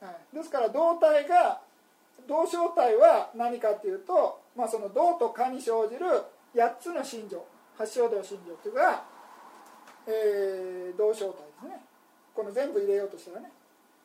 [0.01, 1.61] と、はい、ですから動体が
[2.27, 6.07] 動小体は何かっていうと、まあ、その動とかに生じる
[6.55, 7.45] 8つの心情
[7.77, 9.03] 八正道心情というのが、
[10.07, 11.81] えー、動小体ですね。
[12.33, 13.51] この全部入れようとしたらね。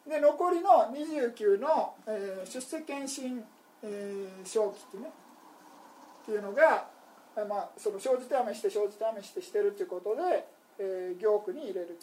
[0.08, 3.44] で残りの29の、えー、出世検診、
[3.82, 5.12] えー、正気ってね
[6.22, 6.88] っていうのが、
[7.48, 10.48] まあ、その生じて試して生じて試してしてるっていうことで、
[10.78, 11.98] えー、行区に入れる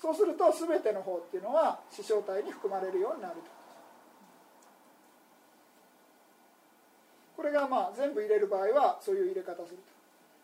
[0.00, 3.40] そうすると全ての方っていうのは死傷体に含まれるようになると。
[7.36, 9.82] これがまあ全部入れる場合はそういう入れ方すると。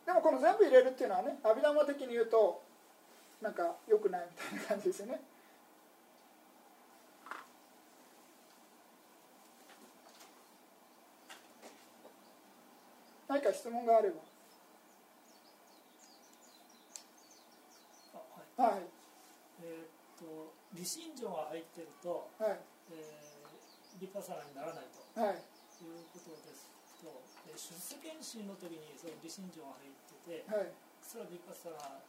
[0.07, 2.63] でもこの全部入れるっていうのはね阿弥陀的に言うと
[3.43, 5.21] なんか良くないみたいな感じですよね。
[13.29, 14.17] 何か質問があれば。
[18.59, 18.83] はい、はい、
[19.63, 22.59] えー、っと理心情が入ってると、はい。
[22.89, 26.65] えー、リパサラにならないと、はい、いうことです
[27.05, 27.13] と、
[27.47, 29.93] えー、出世検診の時にその理心情が入っ
[30.25, 30.73] てて、はい、
[31.05, 32.01] それはリパサラ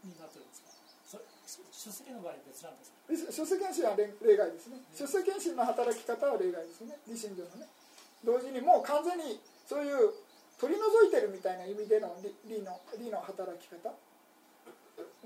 [0.00, 0.72] になってるんですか？
[1.04, 2.90] それ出世検の場合別なんです
[3.28, 3.44] か？
[3.44, 6.96] 出世検診は例外ですね、出世検診の働き方は例外ですね。
[7.04, 7.68] 理心情のね。
[8.24, 10.14] 同時にもう完全にそういう
[10.58, 13.92] 取り除いてるみたいな意味での理の理の働き方。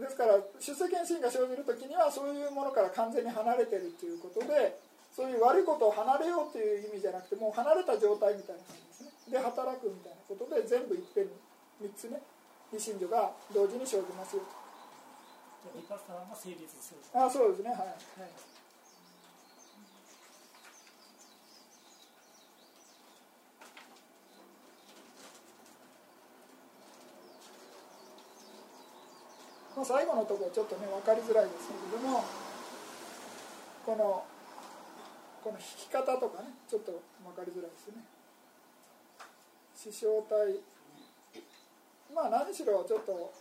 [0.01, 4.81] ですから出世検診が生じる時にはそういうものから完全に離れてるということで
[5.15, 9.13] そういう悪いことを離れようという意味じゃなくてもう離れた状態みたいな感じですね。
[9.31, 11.31] で働くみたいなことで全部いっぺんに
[11.85, 12.23] 3つね
[12.73, 14.49] 理心女が同時に生じますよと。
[17.15, 18.60] あそうですねはい、はい
[29.81, 32.21] まあ、最後のところちょっとね分かりづらいですけれども
[33.89, 34.21] この
[35.41, 38.05] この引き方とかねちょっと分かりづらいですね
[39.73, 40.61] 師匠体
[42.13, 43.33] まあ何しろちょっと、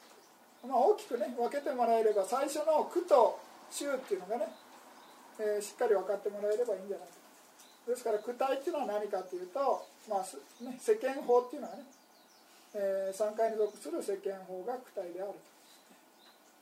[0.64, 3.36] まあ、大きくね分けてもらえれば最初の苦と
[3.68, 4.48] 衆っていうのがね、
[5.44, 7.20] えー、しっかり分かってもらえればいいんじゃないか
[7.84, 11.84] ですから苦体っていうのは何かというと、まあね、世間法っていうのはね、
[12.80, 15.59] えー、3回に属する世間法が苦体であると。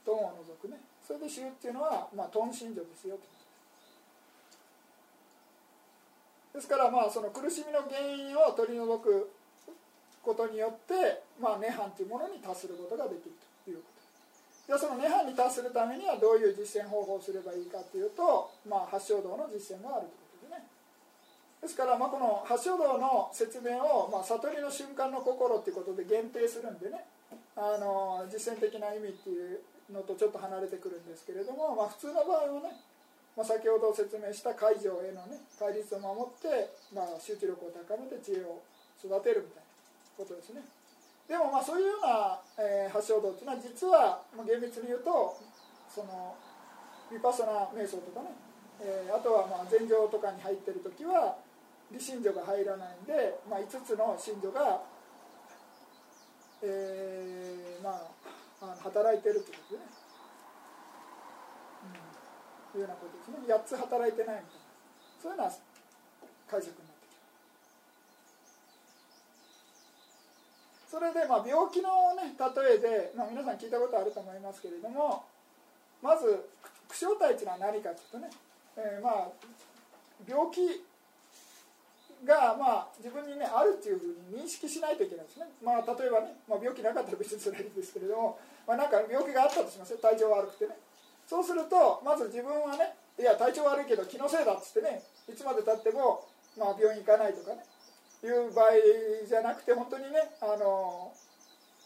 [0.07, 0.79] トンを除くね。
[1.03, 3.27] それで死っていうのは、まあ、トン信条ですよと。
[6.55, 9.29] ですからまあその苦しみの原因を取り除く
[10.23, 13.35] ことによって、まあ、涅槃というものに達することができる
[13.65, 13.99] ということ。
[14.67, 20.63] じゃあその涅槃に達するためにはどういう実践方法をすればいいかというと、まあ、八正道の実践があるということでね。
[21.61, 27.05] ですからまあこの八正道の説明を、まあ、悟りの瞬間の心ということで限定するんでね。
[27.57, 29.59] あの実践的な意味っていう
[29.91, 32.75] のとちょっと離れてくるんですけれども、まあ、普通の場合はね、
[33.35, 38.59] まあ、先ほど説明した解除へのね戒律を守って、まあ、集中力を高めて知恵を
[38.99, 39.67] 育てるみたいな
[40.17, 40.65] ことですね。
[41.27, 45.35] でもまあそういうような、えー、発祥道っていうのは実は、まあ、厳密に言うと
[45.91, 46.35] その
[47.11, 48.31] ヴィパソナ瞑想とかね、
[48.79, 51.35] えー、あとはまあ禅定とかに入ってる時は
[51.91, 54.81] 理心女が入らないんで、まあ、5つの信女が、
[56.63, 58.16] えー、まあ
[58.61, 59.85] あの働いてるってことでね、
[62.73, 63.37] うん、いうようなことですね。
[63.45, 64.67] 8つ働いてないみたいな。
[65.21, 65.53] そういうような
[66.49, 67.21] 解釈になってきた。
[70.89, 75.25] それでまあ病気のね例えで、まあ、皆さん聞いたことあると思いますけれども
[76.01, 76.49] まず
[76.87, 78.29] 苦笑体っていうのは何かというとね、
[78.77, 79.29] えー、まあ
[80.25, 80.86] 病気
[82.25, 85.45] がまあ自分にねあるっていうふうに認識しないといけないですね。
[85.63, 90.77] まあ例えばね、まあ、病気なかったら別にそれいいんですけれども、まあ、なんか病気があったとしますよ体調悪くてね。
[91.27, 96.25] そうするとまず自分はねいや体調悪いけど気のせいだっつってねいつまでたっても、
[96.57, 97.63] まあ、病院行かないとかね。
[98.25, 98.73] いう場合
[99.27, 101.13] じゃなくて本当にねあの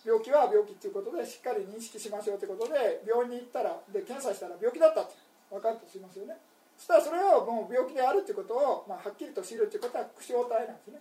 [0.06, 5.14] 病気は病気っていうことでしっかり認識しましょうということで病院に行ったらで検査したら病気だったって
[5.50, 6.38] 分かるとしますよね。
[6.82, 11.00] したらそれをもう病気であるということを、まあ、はっきりと知るということは苦笑体なんですね。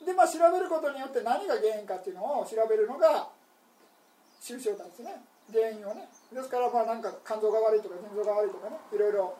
[0.00, 3.28] でまあ調べることによって何が原因かっていうのを調べるのが
[4.40, 5.20] 抽象体ですね。
[5.52, 6.08] 原因をね。
[6.32, 8.80] ですからまあなんか肝臓が悪いとか腎臓が悪いとかね。
[8.88, 9.36] いろいろ、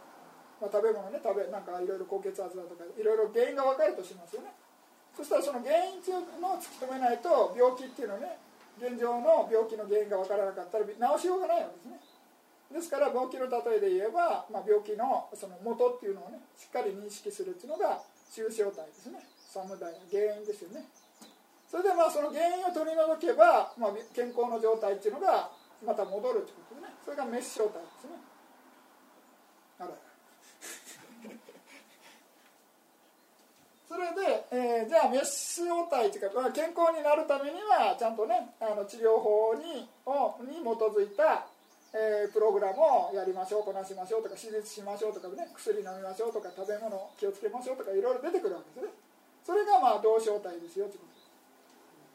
[0.61, 4.53] まあ、食べ物ね食べなんかいろいろ高血圧だとかいろいろ原因が分かるとしますよね。
[5.17, 8.37] そしたらその原因っていうのを突き止めないと病気っていうのね
[8.77, 12.10] 現状の病気の原因が分からなかったら治しようがないわけですね。
[12.73, 17.99] ですから病気の例えで言えば、まあ、病気のその元っていうのをねしっかり認識するっていうのが
[18.31, 19.19] 抽象体ですね。
[19.51, 20.87] サムダイ原因ですよね。
[21.67, 25.51] それでまあその原因を取り除けば、まあ、健康の状態っていうのが
[25.85, 26.95] また戻るってことでね。
[27.05, 28.23] それが滅傷体ですね。
[29.81, 29.91] あら
[33.89, 41.49] それで、えー、じゃあ滅傷体っていうか、まあ、健康になるためにはちゃんとねあの治療法にをに基づいた
[41.93, 48.95] えー、プログラムをやりましょうこなしましょうとか手術しましょうとかね薬飲みましょうとか食べ物気をつけましょうとかいろいろ出てくるわけですね。
[49.43, 51.07] それがまあ同正体ですよというこ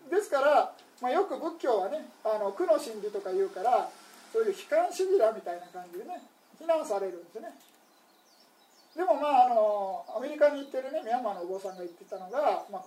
[0.07, 0.15] と。
[0.15, 0.72] ですですから、
[1.02, 3.89] まあ、よく仏教はねあの苦の心理とか言うから
[4.31, 6.22] そういう悲観主義だみたいな感じでね
[6.60, 7.52] 非難されるんですね。
[8.95, 12.85] でもまああのアメリカに行ってるねミャンマーのお坊さんが言ってたのが、まあ、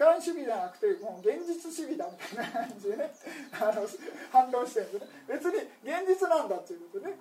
[0.00, 3.12] 観主義じゃなくてもう現実主義だみたいな感じでね
[3.52, 3.84] あの
[4.32, 5.08] 反論してるんですね。
[5.28, 7.20] 別に現実なんだっていうことね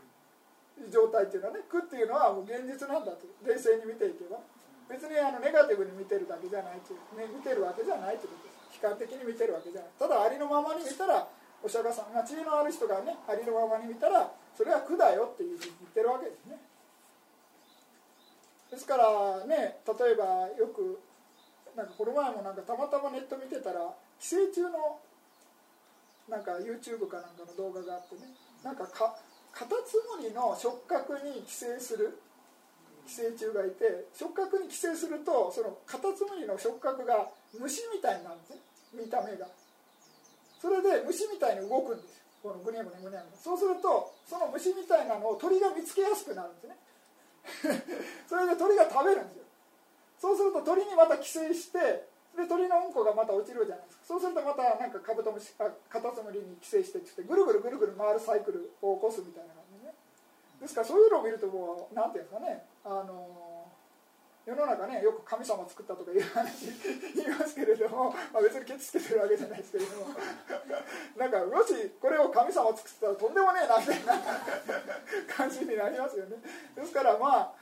[0.87, 4.39] 状態っていうのはね苦っていうのはもう現実なんだと冷静に見ていけば。
[4.87, 8.83] 別にあのネガティブに見てるだけじゃないという、ね、見てるわけじゃないということです。
[8.83, 9.91] 悲観的に見てるわけじゃない。
[9.99, 11.27] ただありのままに見たら
[11.61, 16.57] お釈迦さんが知恵のある人がねありのままに見たらそれは苦だよっていうふうに言ってるわけですね。
[18.71, 20.25] ですからね例えば
[20.57, 20.99] よく
[21.79, 23.79] なんかこの前もなんかたまたまネット見てたら
[24.19, 24.99] 寄生虫の
[26.27, 28.27] なんか YouTube かなんかの動画があってね
[28.67, 29.15] なんかか
[29.55, 32.19] カタツムリの触覚に寄生する
[33.07, 38.59] 寄生虫がいて触覚に寄生するとそのカタツムリの触覚が虫みたいになるんですね
[38.99, 39.47] 見た目が。
[40.59, 46.75] それで虫みたいに動くんですこのグニャグニャグニャグそうするとその虫みたいなのを鳥が見つけやすくなるんですね。
[48.27, 49.38] それで鳥が食べるんです
[50.19, 52.05] そうすると鳥にまた寄生して
[52.35, 54.03] で鳥のうんこがまた落ちるじゃないですか。
[54.05, 59.95] そうするとまたなんかカブトムシあカタツムリに寄生してってぐるぐるぐるぐる回るサイクルを起こすみたいな感じね。
[60.61, 62.65] ですからそういうのを見るともう何ていうんですかね。
[62.85, 63.49] あの
[64.45, 66.73] 世の中ねよく神様作ったとかいう話
[67.13, 70.07] 言いますけれども、まあ、別にケチつけてるわけじゃないですけれども。
[71.17, 74.21] なんかもしこれを神様作ったらとんでもねえなみたいな
[75.27, 76.37] 感じになりますよね。
[76.75, 77.58] ですからまあ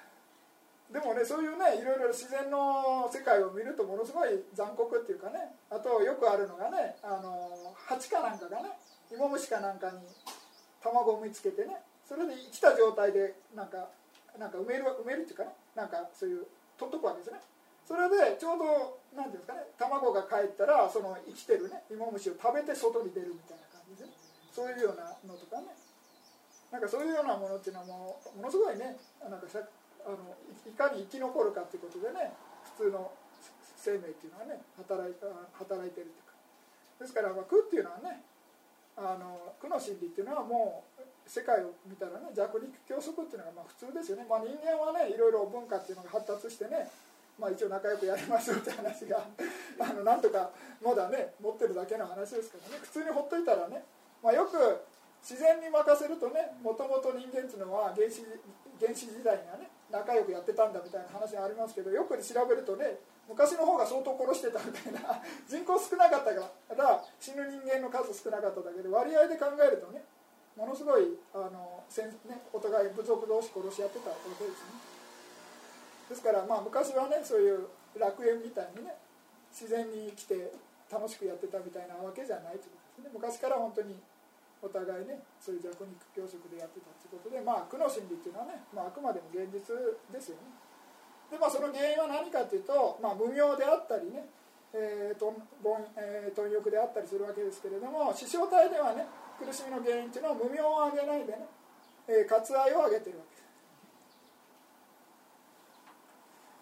[0.91, 8.71] でもねそういうねいろいろ自然の世界を見るとものすごい残酷っていうかねあとよくあるのがねあの蜂かなんかがね
[9.11, 9.99] 芋虫かなんかに
[10.81, 11.75] 卵を産みつけてね
[12.07, 13.89] それで生きた状態でなんか
[14.39, 16.47] なんか埋める埋めるっていうかねなんかそういう
[16.79, 17.39] 取っとくわけですね。
[17.87, 24.13] それでちょうど何ていうんですかね卵が帰ったらその生きてるね芋虫を食べて外に出るみたいな感じです、ね、
[24.51, 25.67] そういうようなのとかね。
[26.71, 29.59] なんかそういうようなものっていうのはもものすごいねなんかさ
[30.07, 32.31] あのいかに生き残るかっていうことでね
[32.79, 33.11] 普通の
[33.75, 35.13] 生命っていうのはね働い
[35.59, 36.27] 働いてるというか。
[36.99, 38.23] ですから、まあ、苦っていうのはね
[38.97, 46.89] あの苦の心理っていうのはもう世界を見たらね弱肉強食っていうのがまあ普通ですよね、まあ、人間はねいろいろ文化っていうのが発達してね、
[47.37, 49.21] まあ、一応仲良くやりましょうって話が
[49.77, 50.49] あのなんとか
[50.81, 52.81] まだね持ってるだけの話ですからね。
[52.81, 53.85] 普通にほっといたらね、
[54.23, 54.57] まあ、よく
[55.21, 58.25] 自然に任せるとねもともと人間っていうのは原始
[58.79, 66.41] 原始時代にはね仲良くやってたんだみたいな話がありますけどよく調べるとね昔の方が相当殺してたみたいな 人口少なかったか
[66.75, 70.03] ら死ぬ人間の数少なかっただけで割合で考えるとね
[70.55, 74.97] ものすごいあの戦、ね、お互い部族同士殺し合ってたわけですね。
[76.09, 78.95] ですからまあ昔はねそういう楽園みたいにね
[79.51, 80.51] 自然に生きて
[80.91, 83.09] 楽しくやってたみたいなわけじゃないということですね。
[83.13, 83.99] 昔から本当に
[84.61, 89.75] お互いねそういう弱肉強食でやってたということでまあ苦の心理っていうのはね、まあ、あくまでも現実
[90.09, 90.49] ですよね。
[91.29, 94.25] でまあその原因は何かというと、まあ、無明であったりね、
[94.73, 99.05] えーと凡えー、貪欲であったりするわけですけれども死傷体ではね
[99.37, 101.45] 苦しみの原因というのは無明を上げないでね、
[102.07, 103.37] えー、割愛を上げてるわけ。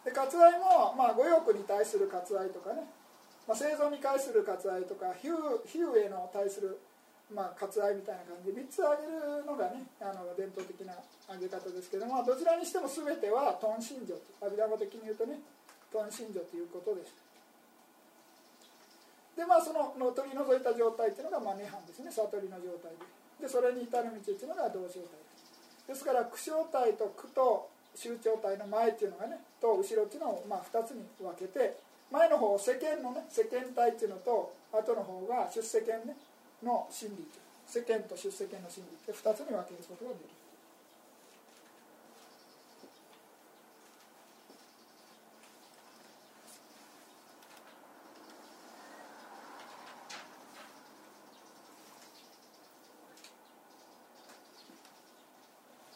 [0.10, 2.84] ですで割愛も、まあ、五欲に対する割愛とかね、
[3.48, 5.34] まあ、生存に対する割愛とか比喩
[5.66, 6.78] 比喩への対する
[7.34, 8.54] まあ、割愛みたいな感じ。
[8.54, 10.94] で3つ挙げるのがねあの伝統的な
[11.26, 14.14] 挙げ方ですけどもどちらにしても全てはトン信条
[14.46, 15.42] 阿弥陀語的に言うとね
[15.90, 17.14] トン信条ということです。
[19.36, 22.12] でまあそのの取り除いた状態っていうのがまあ涅槃ですね。
[22.12, 23.02] 悟りの状態で。
[23.42, 25.26] でそれに至る道っていうのが同正体。
[25.88, 31.78] ですから苦笑体と苦と終長体の前っていうのがねと後ろっていうのをまあ2つに分けて
[32.12, 36.16] 前の方世間のね世間体っていうのと後の方が出世間ね
[36.64, 37.28] の真理
[37.68, 40.46] 世間と出世間の真理って2つに分けることができる。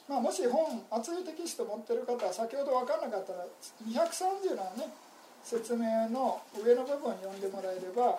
[0.10, 3.46] まあ、もし本厚いテキスト持ってる方は先ほど分からなかったら
[3.86, 4.90] 230のね
[5.44, 8.18] 説明の上の部分読んでもらえれば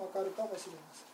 [0.00, 1.10] わかるかもしれません。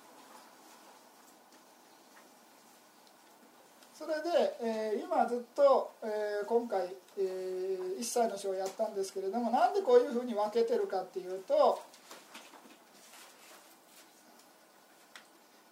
[3.96, 11.80] それで、えー、今ずっと、えー、今回、えー、一切の書をやったんですけれどもなんでこういうふうに分けてるかっていうと、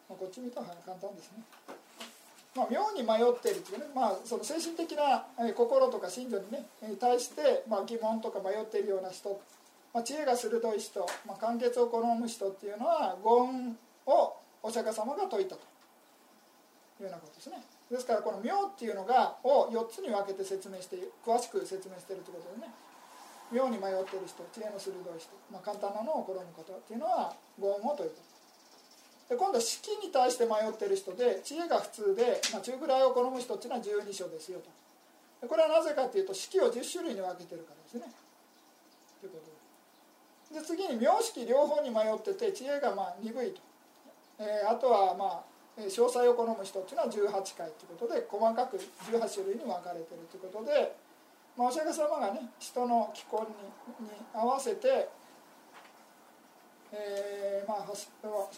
[0.08, 1.44] こっち見たら簡単ですね。
[2.54, 6.64] まあ、妙に迷っているというね、まあ、その精神的な心とか信条にね
[7.00, 9.40] 対して、まあ、疑問とか迷っているような人、
[9.94, 15.62] まあ、知恵が鋭い人、まあ、簡潔を好む人っていうのは言をお釈迦様が説いたと
[16.98, 17.62] いうようなことですね。
[17.90, 22.74] ですからこの「妙」っていうのがを4つに分けて説明して詳しく説明しているということでね。
[23.52, 28.10] 妙に迷っている人知恵の鋭い人、まあ、簡単なのを好むことっていうのは言を説い
[29.28, 35.46] たで今度は式に対して迷っている人で知恵が普通で、まあ、中ぐらいを好む人っていうのは12章ですよと。
[35.46, 38.12] これはなぜかというと式を10種類に分けてるからですね。
[39.20, 39.53] ということ
[40.54, 43.60] で次に名式両方に迷ってて知恵がまあ鈍いと、
[44.38, 47.02] えー、あとはまあ詳細を好む人っていうの
[47.34, 50.94] は18回ということで細かく18種類に分かれてるということで、
[51.58, 53.44] まあ、お釈迦様がね人の気候
[54.00, 55.08] にに合わせて
[56.96, 57.86] えー、まあ、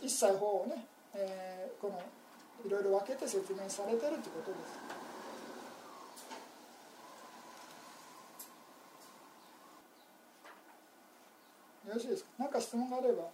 [0.02, 2.02] 一切法をね、えー、この
[2.66, 4.95] いろいろ分けて説明されてるということです。
[11.86, 12.30] よろしいですか？
[12.38, 13.24] 何か質問があれば、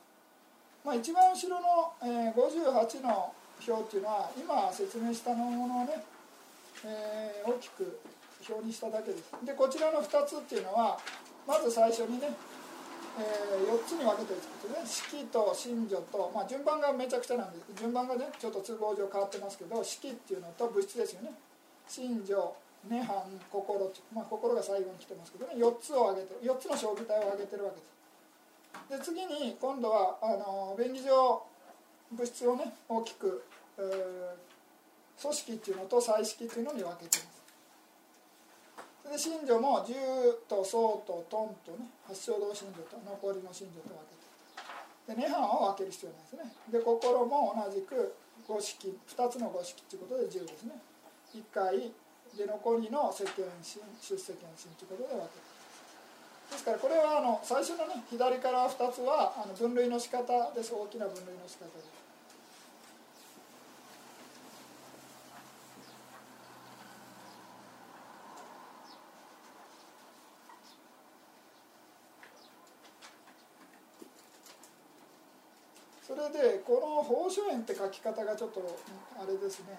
[0.84, 3.32] まあ、一番後ろの、えー、58の
[3.66, 6.04] 表っていうのは今説明したものをね、
[6.84, 8.00] えー、大きく
[8.48, 9.32] 表にしただけです。
[9.44, 10.98] でこちらの2つっていうのは
[11.46, 12.30] まず最初にね
[13.12, 17.64] えー、4つに分けてるんですね式と真女と、まあ、順番がめちゃくちゃなんです。
[17.76, 21.32] 順番がねちょっと都合上変わってますけど式っていうのと物質ですよね。
[21.86, 22.52] 真女
[22.88, 27.91] 涅槃心まあ、心が最後に来てますけどね4つを挙げて4つの小具体を挙げてるわけです。
[28.88, 31.42] で次に今度はあの便宜上
[32.12, 33.44] 物質をね大きく、
[33.78, 37.42] えー、組織っていうのと彩色っていうのに分けてます。
[39.12, 39.94] で信女も十
[40.48, 46.52] と宗とトンとね八正道信女と残りの信女と分けてで涅槃を分ける必要ないですね。
[46.70, 48.14] で心も同じく
[48.46, 50.80] 五式2つの五式ということで10ですね。
[51.34, 51.92] 1回
[52.36, 55.51] で残りの世間心出世間心ということで分けて
[56.52, 60.72] ですからこれはあの最初のね左から2つはあの分類の仕方です。
[60.74, 62.02] 大きな分類の仕方です。
[76.06, 78.60] それでこの宝書園って書き方がちょっと
[79.16, 79.78] あれですね。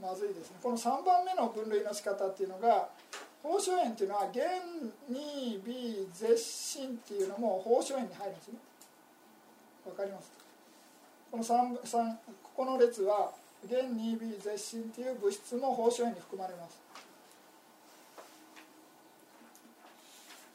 [0.00, 0.56] まずいですね。
[0.62, 2.88] この3番目の分類の仕方っていうのが
[3.42, 4.42] 宝書園っていうのは元
[5.08, 8.58] 二美絶心っていうのも宝書園に入るんですね。
[9.86, 10.32] わかります？
[11.30, 13.30] この 3, 3ここの列は
[13.68, 16.80] 元二美絶心っていう物質も宝書園に含まれます。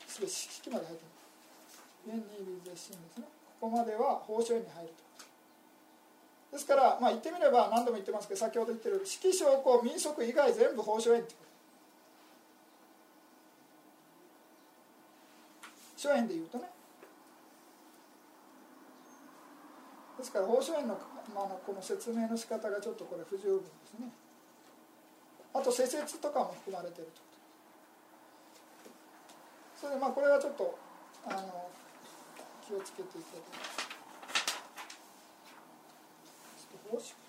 [0.08, 1.10] すべて式まで入ってま
[1.72, 1.82] す。
[2.08, 3.24] 元二美絶心ですね。
[3.62, 4.90] ここまでは宝書院に入る
[6.50, 6.58] と。
[6.58, 11.51] ですからまあ言ってみれば何度も言ってますけど先ほど言ってる式証拠民族以外全部宝書園ってこと。
[16.02, 16.68] 書園で言うとね。
[20.18, 20.98] ですから宝書園の,、
[21.36, 24.10] まあ、この説明の仕方がちょっとこれ不十分ですね。
[25.54, 27.22] あと施設とかも含まれてると。
[29.80, 30.80] それでまあこれはちょっと
[31.28, 31.70] あの
[32.68, 33.44] 気をつけていただ
[36.90, 37.21] きます。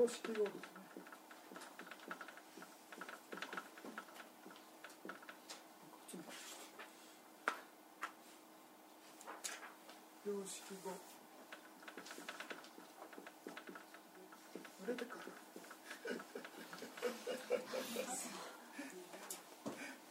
[0.00, 0.60] ちょっと常識語ですね。
[10.24, 10.90] 標識語
[14.84, 15.16] 売れてか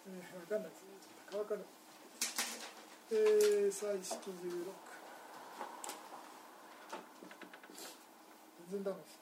[0.06, 0.76] えー、わかんないで
[1.32, 1.36] す。
[1.38, 1.66] わかる
[3.12, 4.90] えー、彩色16
[8.70, 9.20] 全然ダメです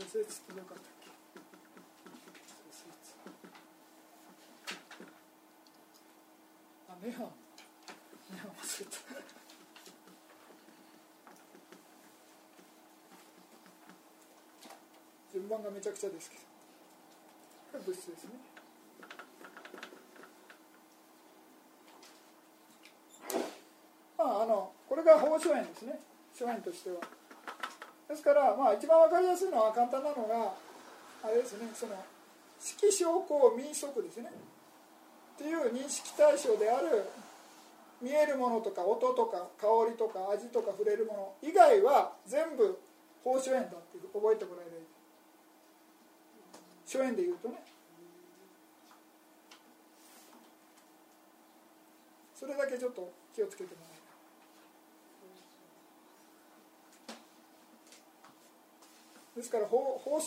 [0.00, 1.10] 先生つきなかったっけ
[6.88, 7.26] あ、ネハン
[8.32, 8.98] ネハン忘れた
[15.48, 16.42] 番がめちゃくちゃですけど。
[17.72, 18.30] これ物質ですね。
[24.18, 25.98] まああのこれが放射円ですね。
[26.34, 26.96] 諸円としては。
[28.08, 30.52] ですからまあ一番分かりやすいのは簡単なのが
[31.22, 31.70] あれですね。
[31.74, 31.94] その
[32.58, 34.30] 色証拠民則ですね。
[35.36, 37.04] っていう認識対象である
[38.02, 42.78] 見えるものとか音とか香りとか味とか触れるもの以外は全部
[43.24, 44.79] 放射円だって覚えてもらえる。
[46.90, 47.54] 初円で言うとね
[52.34, 54.00] それだけちょっと気をつけてもらえる
[59.36, 60.18] ですから法法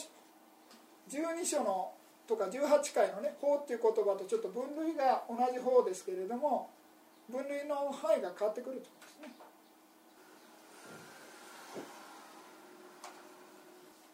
[1.10, 1.91] 12章の
[2.26, 6.69] とか18回のね法っていう言葉とちょっと分類が同じ法ですけれども
[7.30, 9.35] 分類の範囲が変わってくるということですね。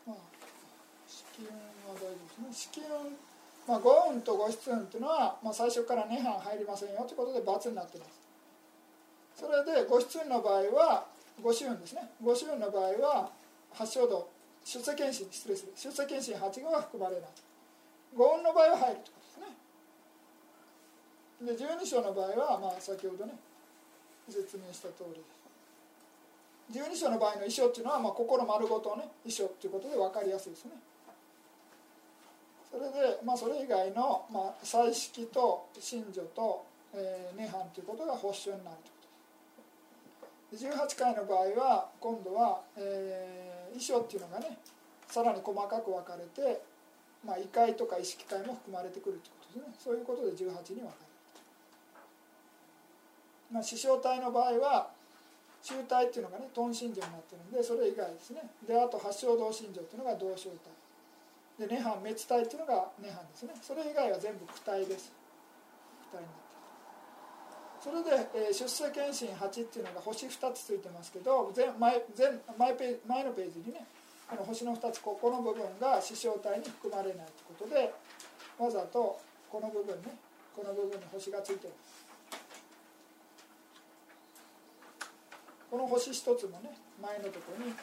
[0.07, 0.17] まあ、
[2.09, 2.53] 色運は大事ですね。
[2.53, 3.17] 色運、
[3.67, 8.19] まあ、五運と五質運というのは、まあ、最初から2班入りませんよということで×になってます。
[9.35, 11.05] それで五質運の場合は
[11.41, 12.09] 五子運ですね。
[12.21, 13.29] 五子運の場合は
[13.73, 14.27] 発症度
[14.65, 17.29] 出世検診失礼する出世検診8号は含まれない。
[18.15, 19.19] 五運の場合は入るってこと
[21.45, 23.33] で十二章の場合は、まあ、先ほどね
[24.27, 25.39] 説明した通りです
[26.69, 30.71] 十二章の場合の衣装っていうのは、まあ、心丸ごとね衣装っていうことで分かりやすいですね
[32.71, 38.89] それで、まあ、それ以外の、まあ、彩色と信女と、えー、涅槃ということが発祥になると。
[40.55, 44.57] いうことです18回の場合は今度は、えー、衣装っていうのがね
[45.07, 46.61] さらに細かく分かれて、
[47.25, 49.75] まあ、異界とか意識界も含まれてくるということですね。
[49.83, 50.89] そういうことで18に分かれる。
[53.51, 54.89] まあ、師匠体の場合は
[55.63, 58.41] 集体っていうのがね頓心情になってるんでそれ以外ですね。
[58.67, 60.78] であと八正道心情っていうのが同正体。
[61.59, 63.53] で涅槃滅体っていうのが涅槃ですね。
[63.61, 65.11] それ以外は全部躯体です。
[66.09, 66.49] 躯体になって
[67.79, 73.85] それで、えー、出世検診8っていうのが星2つついてますけど前前前前ペ前のページにね
[74.29, 77.27] この星の2つここの部分が師匠体に含まれない
[77.57, 77.93] ということで
[78.59, 79.17] わざと
[79.49, 80.15] この部分ね
[80.55, 82.09] この部分に星がついてます
[85.71, 87.73] この星一つもね前のところに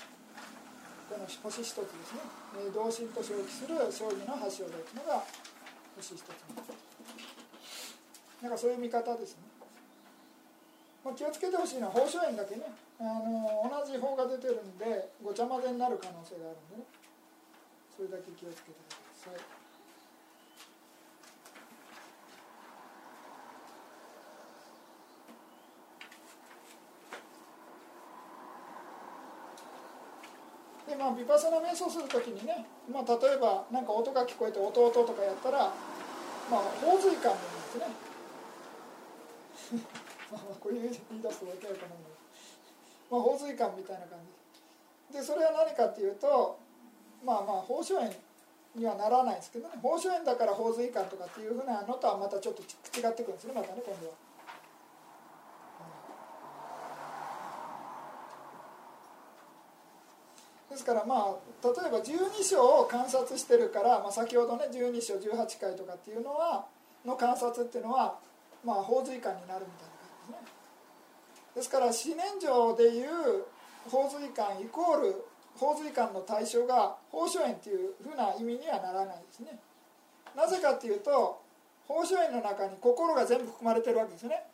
[1.09, 2.21] この星一つですね。
[2.59, 5.23] え同心と表記する将棋の橋をというのが
[5.97, 6.27] 星一つ
[8.43, 9.43] なんかそういう見方ですね、
[11.05, 12.63] まあ、気をつけてほしいのは宝書園だけね。
[12.99, 16.85] あの同じ方が出てるんでごちゃ混ぜになる可能性があるんでね。
[17.95, 19.66] それだけ気をつけてください。
[31.07, 35.71] まあ、ビパサナ瞑想する時にね、まあ、例えば何か音が聞こえて弟とかやったら、
[36.51, 37.87] まあ、洪水感なんですね。
[40.33, 41.95] まあこういう言い出すと分かるかな
[43.09, 44.19] まあ洪水感みたいな感
[45.13, 45.17] じ。
[45.17, 46.59] でそれは何かっていうと
[47.23, 48.11] まあまあ宝書園
[48.75, 49.75] にはならないですけどね。
[49.77, 54.26] 宝書園だから洪水感とかっていうふうなのとはまたちょっと違ってくるんですねまたね今度は。
[60.77, 66.67] ですからまあ例えば12章を観察してるから、まあ、先ほどね12章18回とかっていうのは
[67.03, 68.19] の観察っていうのは
[68.63, 70.53] まあ洪水観になるみたいな感じですね。
[71.57, 73.47] ですから四年城でいう
[73.91, 75.25] 洪水観イコール
[75.59, 79.59] 洪水観の対象が宝書園っていうふうな意味にはならないですね。
[80.37, 81.41] なぜかっていうと
[81.89, 84.45] 宝書園の中に心が全部含まれてるわけですね。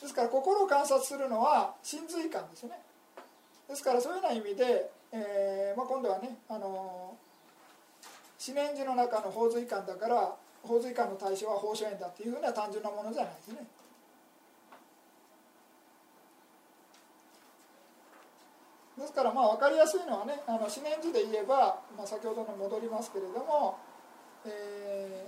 [0.00, 2.78] ですから心を観察するのは真髄観ですね。
[3.68, 7.16] ですからそういうような意味でえーまあ、今度はね、あの
[8.38, 13.66] 四年時の中の洪水館だから洪水館の対象は宝書園だっていうふうな単純なものじゃないですね。
[18.98, 23.78] ですからまあ分かりやすいのはねあの四年時で言えば、まあ、先ほどの戻りますけれども、
[24.44, 25.26] え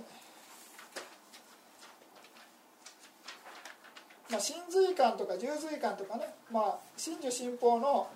[4.29, 8.07] ーまあ、真髄観とか重髄観とかね、まあ、真珠信奉の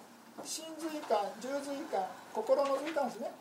[0.43, 3.31] 真髄感十髄感心の髄感ですね。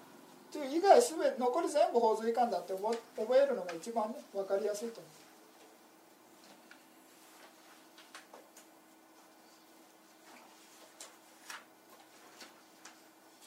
[0.53, 2.97] という以外すべて残り全部法髄感だって覚
[3.37, 5.27] えるのが一番ね分かりやすいと思う。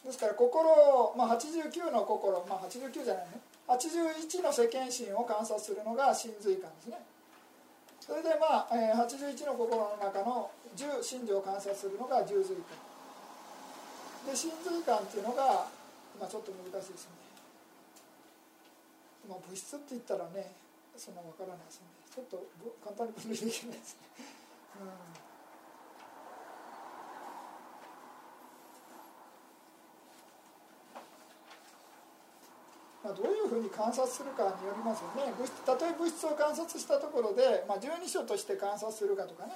[0.05, 3.41] ですから心、まあ、89の心、まあ、89じゃないね。
[3.67, 6.97] 81の世間心を観察するのが真髄感ですね。
[7.99, 12.88] それでまあ、えー、81の心の中の10心情を観察するのが十髄感。
[14.25, 15.67] で真髄感っていうのが、
[16.19, 17.11] まあ、ちょっと難しいですね。
[19.29, 20.53] まあ、物質って言ったらね
[20.97, 21.87] そんな分からないですね。
[22.09, 22.45] ちょっと
[22.83, 24.01] 簡単に分類できないですね、
[24.81, 24.87] うん。
[33.03, 35.31] まあ、どういうふうに観察するかによりますよね。
[35.37, 39.53] 物質たとえ物質を観察したところで、まあ、十二所として観察するかとかね。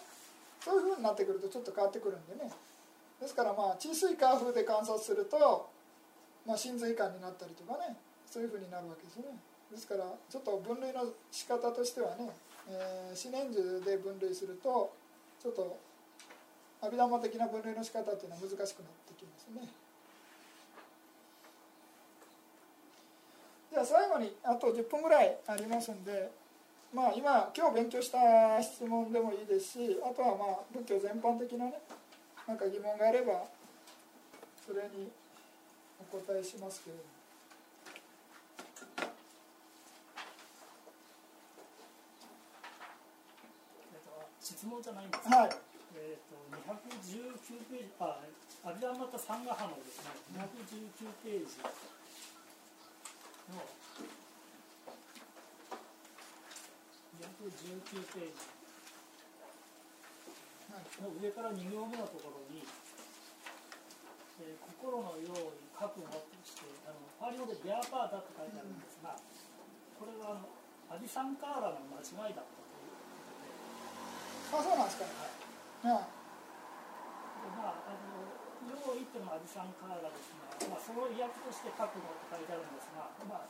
[0.63, 2.49] そういうふうになってくるとちょっと変わってくるんでね。
[3.21, 5.69] ですからまあ治水化風で観察すると、
[6.45, 7.95] まあ、真髄感になったりとかね
[8.25, 9.25] そういうふうになるわけですね
[9.71, 12.29] ですからちょっと分類の仕方としてはね、
[12.69, 14.93] えー、四年樹で分類すると
[15.41, 15.77] ちょっと
[16.81, 18.67] 阿弥陀的な分類の仕方っていうのは難しくなっ
[19.07, 19.83] てきますね。
[23.71, 26.29] じゃあ最後にあと10分ぐらいありますんで
[26.93, 31.81] まあ今今日勉強した質問でもいいですしあとはまあ仏教全般的なね
[32.47, 33.45] なんか疑問があれば
[34.65, 35.11] それに
[35.99, 37.13] お答えしますけれども。
[44.39, 45.27] 質問じゃないんです。
[45.29, 45.49] はい、
[45.95, 46.35] えーと、
[46.67, 48.19] 219ページあ
[48.65, 51.59] アビアマタサンガハのですね219ページ
[53.51, 53.59] の
[57.19, 58.62] 219ページ
[61.01, 62.61] の上から2行目のところに
[64.43, 69.15] 「えー、心のように覚悟」としてあのパリ語で「ビアパーダ」って書いてあるんですが
[69.97, 70.49] これはあの
[70.93, 73.01] アディサンカーラの間違いだったというこ
[74.51, 74.61] とで。
[74.61, 76.23] あそうなんですか、はい、うん
[77.57, 78.23] まあ、あの
[78.69, 83.49] 用意っていうのはアディサンカーラですが、まあ、その意訳として覚悟って書いてあるんですが、まあ、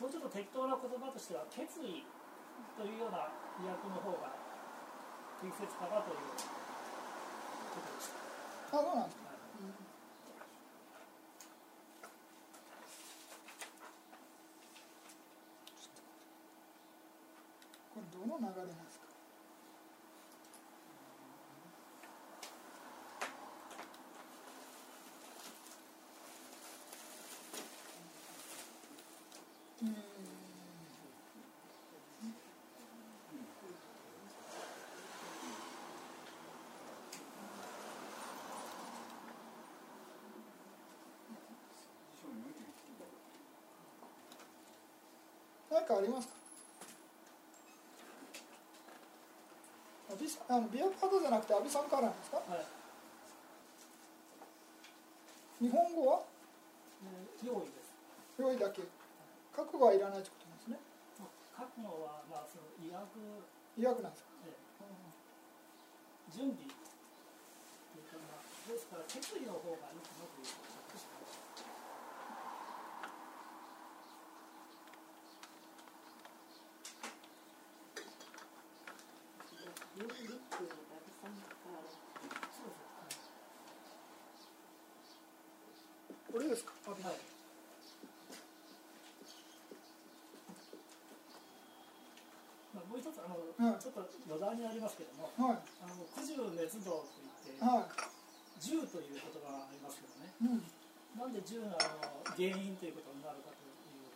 [0.00, 2.06] もうちょっと適当な言葉としては決意
[2.78, 3.28] というような
[3.60, 4.32] 意訳の方が
[5.42, 6.57] 適切かなという。
[7.68, 9.22] あそうなんですか、
[17.94, 18.87] これどの流れなの？
[45.88, 46.36] かありますか？
[50.48, 52.42] あのビアパートじゃなくてアビさんからなんですか、は
[55.60, 56.20] い、日本語は、
[57.04, 57.88] えー、用意です。
[58.38, 58.82] 用意だけ。
[59.56, 60.76] 覚悟はいらないってことですね。
[61.56, 63.08] 覚悟はまあその医薬
[63.76, 64.56] 医薬なんですか、ええ、
[66.36, 66.68] 準備で
[68.78, 70.46] すから決意の方がいいかなという
[86.30, 86.72] これですか。
[86.86, 87.00] はい。
[92.74, 97.90] まあ、もう一つあの、うん、ちょっと余談にありますけども、はい、あの九十熱道といって、はい、
[98.62, 100.62] 十という言葉がありますけどね、うん、
[101.18, 104.14] なんで十のあの原因ということになるかという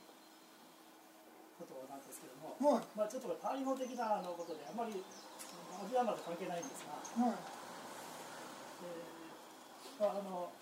[1.59, 6.94] ことなんですけども、はい、まあちょっと対応的なあのことであまりアビアマと関係ないんですが、
[7.27, 7.43] はい
[8.86, 10.55] えーまあ、あの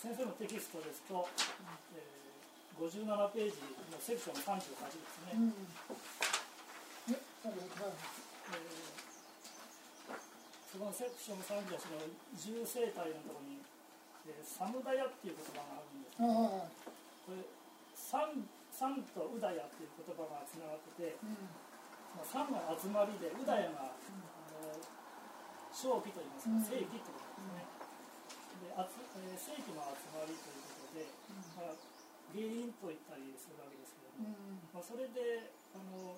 [0.00, 1.28] 先生のテキストですと、
[1.92, 2.29] えー、
[2.78, 3.56] 57ページ
[3.90, 5.34] のセクション38ですね。
[5.34, 5.54] うん
[7.10, 8.84] えー、
[10.68, 12.04] そのセクション38の
[12.36, 13.62] 重生体のところに、
[14.28, 16.20] えー、サムダヤっていう言葉があるんです。
[16.20, 17.48] けど、これ
[17.96, 21.36] サンサンとウダヤっていう言葉がつながってて、うん、
[22.16, 24.76] まあ、サンが集まりでウダヤが、うん、あの
[25.72, 27.64] 正気といいますか、正気ってことですね。
[28.60, 31.89] であつ、えー、正規の集まりということで、うん、まあ、
[32.34, 36.14] 原因と言ったりするわけですけども、うん、まあ、それであの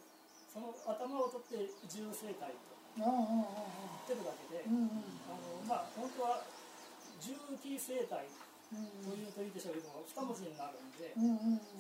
[0.52, 4.92] その頭を取って重生体と言ってるだけで、うん
[5.24, 6.44] あのまあ、本当は
[7.20, 8.28] 重機生体
[8.72, 11.20] というといいでしょうけども2文字になるんで、そ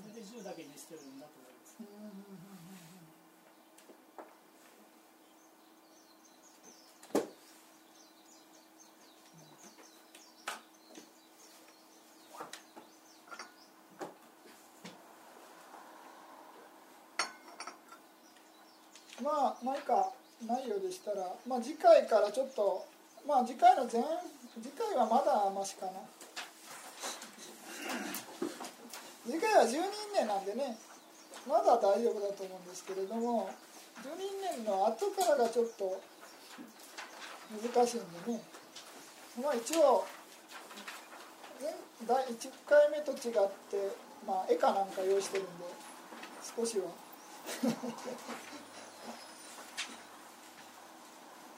[0.08, 2.61] れで10だけにしてるんだと思います。
[19.22, 20.10] まあ何か
[20.46, 22.84] ないようでしたら、まあ、次回からちょっと
[23.26, 24.02] まあ次回の前
[24.60, 25.92] 次回はまだましかな。
[29.24, 29.78] 次回は12
[30.12, 30.76] 年なんでね
[31.48, 33.48] まだ大丈夫だと思うんですけれども
[34.02, 36.00] 12年の後からがちょっと
[37.72, 38.40] 難しいんでね。
[39.40, 40.04] まあ一応
[42.06, 43.94] 第1回目と違って
[44.26, 45.50] まあ絵かなんか用意してるんで
[46.56, 46.86] 少しは。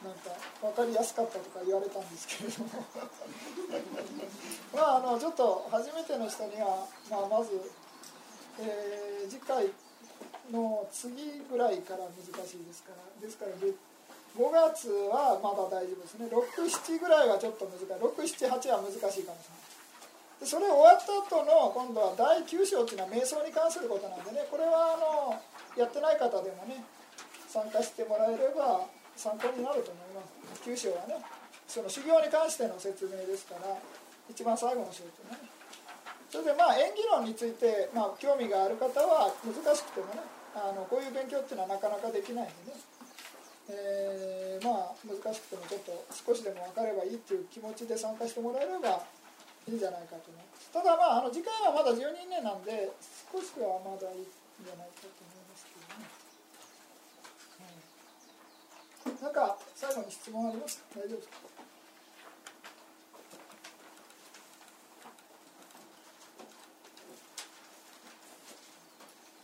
[0.05, 2.85] なんか分かりやすかったとか言われたんですけれども。
[4.77, 7.59] まああのちょっと初めての人には、まあ、まず、
[8.61, 9.71] えー、次回
[10.53, 12.13] の次ぐらいから難
[12.47, 13.21] しいですから。
[13.21, 13.53] ですから
[14.35, 16.27] 5月はまだ大丈夫ですね。
[16.27, 17.87] 67ぐらいはちょっと難しい。
[17.87, 19.41] 678は難しいかもしれない。
[20.41, 24.47] でそれ終わった後の今度は第9章っていうのは瞑想に関することなんでね。
[24.51, 25.41] これはあの
[25.79, 26.85] やってない方でもね
[27.49, 28.87] 参加してもらえれば
[29.17, 30.23] 参考になると思いま
[30.55, 30.63] す。
[30.65, 31.19] 九章はね
[31.67, 33.77] その修行に関しての説明ですから
[34.31, 35.55] 一番最後の章とね。
[36.35, 40.19] それでまあ演技論について、まあ、興味がある方は難しくてもね
[40.59, 42.79] あのこういう勉強っていうのはなかなかできないんでね、
[43.71, 49.07] えー、まあ難しくてもちょっと少しでも分かればいいっていう気持ちで参加してもらえれば
[49.71, 52.91] いいんじゃないかと思いますただまああの時間はまだ12年なんで
[53.31, 54.27] 少しはまだいいん
[54.59, 56.11] じゃないかと思いますけどね
[59.23, 60.85] なんか最後に質問ありますか？
[61.01, 61.37] 大丈夫ですか？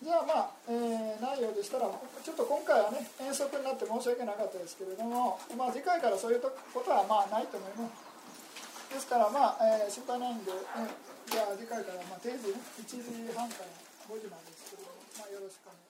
[0.02, 6.50] じゃあまあ、えー、ないようでしたらちょっと今回はね遠足になって申し訳なかったですけれども、まあ、次回からそういうこ
[6.80, 8.96] とはまあないと思います。
[8.96, 12.96] ですからまあ、えー、心配ないんで、えー、じゃあ次回からまあ定時ね1時
[13.36, 13.68] 半から
[14.08, 15.89] 5時までですけれども、まあ、よろしくお願いします。